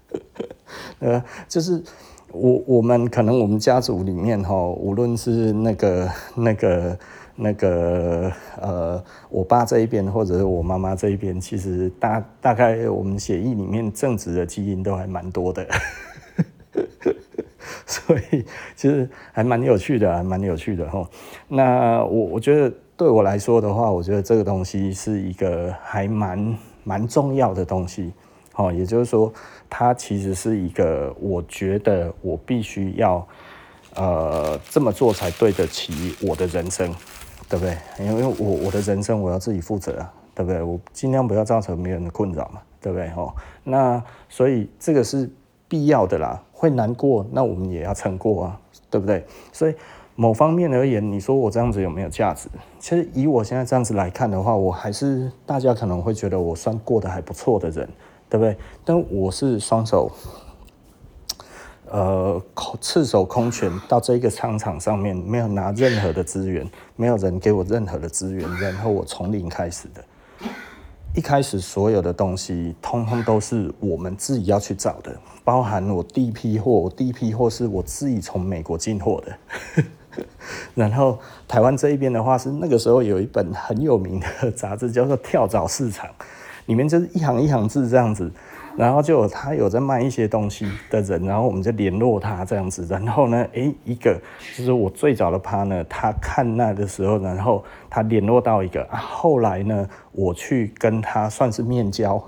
[1.00, 1.82] 呃，就是
[2.32, 6.98] 我我们可能我们家族里面哈，无论是那个那个。
[7.40, 15.64] 那个呃，我爸这一边或者是我妈妈这一边，其实大大概我们血液里面正直的基因都还蛮多的，
[17.86, 21.08] 所以其实还蛮有趣的，还蛮有趣的哈。
[21.46, 28.12] 那我我觉得对我来说的话，我觉得这个东西是一个还蛮蛮重要的东西，
[28.56, 29.32] 哦，也就是说，
[29.70, 33.24] 它其实是一个我觉得我必须要
[33.94, 36.92] 呃这么做才对得起我的人生。
[37.48, 37.76] 对不对？
[37.98, 40.62] 因为我我的人生我要自己负责啊，对不对？
[40.62, 43.08] 我尽量不要造成别人的困扰嘛，对不对？
[43.10, 43.34] 吼，
[43.64, 45.30] 那所以这个是
[45.66, 49.24] 必要的啦，会难过，那我们也要撑过啊，对不对？
[49.52, 49.74] 所以
[50.14, 52.48] 某方面而言，你说我这样子有没有价值？
[52.78, 57.88] 其实以我现在这样子来看的话，我还是大家可能会觉得我算过得还不错的人，
[58.28, 58.56] 对不对？
[58.84, 60.10] 但我是双手。
[61.90, 62.42] 呃，
[62.80, 70.04] 赤手空拳到这个商场上面，没有拿任何的资源，没有人给我任何的资源，然后我从零开始的，
[71.14, 79.84] 一开始所有的东西，通通都是我们自己要去找的，包含我第一批货，我第一批货是我自己从美国进货的。
[80.74, 86.06] 然后台湾这一边的话，是那个时候有一本很有名的杂志，叫做《跳蚤市场》，
[86.66, 88.30] 里面就是一行一行字这样子。
[88.78, 92.86] 然后就他有在卖一些东西的人，然后我们就联络他这样子。
[92.88, 94.16] 然后呢，诶，一个
[94.56, 98.96] 就是我最早的 partner，他看那的时候，然后他联络到一个啊。
[98.96, 102.24] 后来呢，我去跟他算是面交，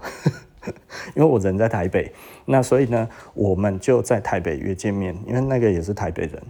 [1.15, 2.13] 因为我人在台北，
[2.47, 6.43] 那所以呢，我们就在台北约见面，因为那个也是台北人。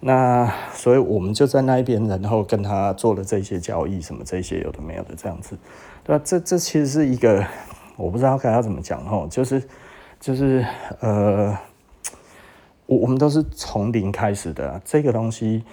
[0.00, 5.56] 那所以我们就在那一边，然后跟他做了这些交易，什么这些有的没有的这样子，
[6.04, 6.22] 对吧？
[6.22, 7.42] 这这其实是一个。
[7.96, 9.62] 我不知道该要怎么讲吼，就是
[10.20, 10.64] 就是
[11.00, 11.56] 呃，
[12.86, 15.64] 我我们都是从零开始的，这个东西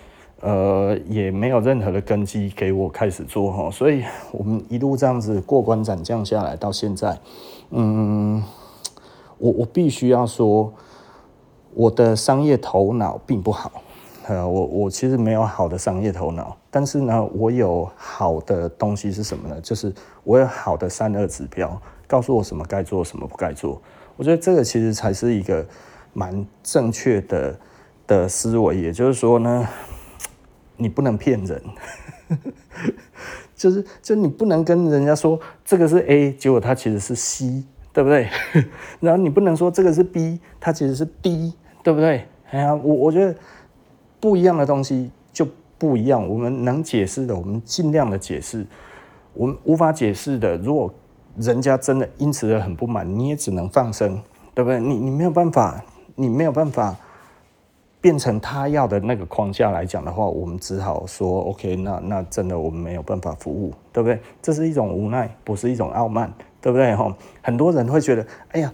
[0.41, 7.17] 呃也没有任何的根基给我开始做哈，所以我们一路这样子过关斩将下来到现在，
[7.69, 8.43] 嗯，
[9.38, 10.74] 我我必须要说，
[11.74, 13.82] 我的商业头脑并不好。
[14.26, 19.59] 呃，我我其实没有好的商业头脑，但是呢，我有好的东西是什么呢？
[19.59, 19.93] 就是
[20.24, 21.78] 我有好的三二指标，
[22.08, 23.82] 告诉我什么该做，什么不该做。
[24.16, 25.66] 我觉得这个其实才是一个
[26.14, 27.60] 蛮正确的
[28.06, 28.80] 的思维。
[28.80, 29.68] 也就是说呢，
[30.78, 31.62] 你不能骗人，
[33.56, 38.30] 就是就你不能跟人家说这个是 A，结果它其实是 C，对不对？
[38.99, 42.28] 然后你不能说这个是 B，它其实是 D，对不对？
[42.51, 43.36] 哎呀，我我觉得。
[44.20, 45.45] 不一样的东西就
[45.78, 46.26] 不一样。
[46.26, 48.64] 我们能解释的，我们尽量的解释；
[49.34, 50.89] 我们无法解释的，如果
[51.38, 54.21] 人家真的因此而很不满，你也只能放生，
[54.53, 54.79] 对不对？
[54.79, 55.84] 你你没有办法，
[56.15, 56.95] 你没有办法
[57.99, 64.19] 变成他要的那个框架来讲的话，我们只好说 OK，那那真的我们没有办法服务，对不对？
[64.41, 66.31] 这是一种无奈，不是一种傲慢，
[66.61, 66.95] 对不对？
[66.95, 68.71] 哈，很多人会觉得，哎呀。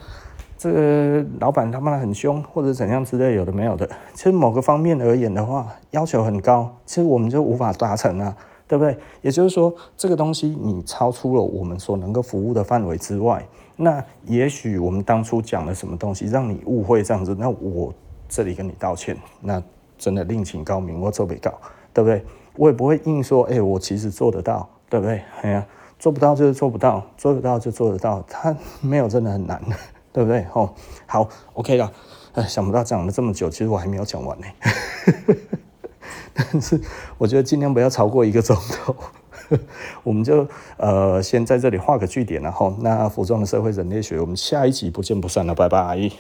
[0.62, 3.90] 这个老板他妈的很凶，或者怎样之类，有的没有的。
[4.14, 8.36] 其实某个方面而言的话，要求很高，其实我们就无法达成啊，
[8.70, 8.98] 对不对？
[9.24, 13.44] 也就是说，这个东西你超出了我们所能够服务的范围之外，
[13.76, 17.92] 那也许我们当初讲了什么东西让你误会这样子，那我
[18.30, 19.62] 这里跟你道歉，那
[19.98, 21.60] 真的另请高明，我做不到，
[21.92, 22.24] 对不对？
[22.56, 25.22] 我也不会硬说，哎，我其实做得到，对不对？
[25.42, 25.66] 哎呀，
[25.98, 29.62] 做不到就是做不到，做得到就做得到，它没有真的很难。
[30.12, 30.44] 对不对？
[30.54, 30.74] 哦，
[31.06, 31.92] 好，OK 了。
[32.34, 34.46] 哎，想不到讲了这么久，其实我还没有讲完呢。
[36.52, 36.80] 但是
[37.18, 38.96] 我觉得尽量不要超过一个钟头。
[40.04, 46.12] 我们就呃先在这里画个句点，然后那服装的社会人类学，我们下一集不见不散了，拜拜。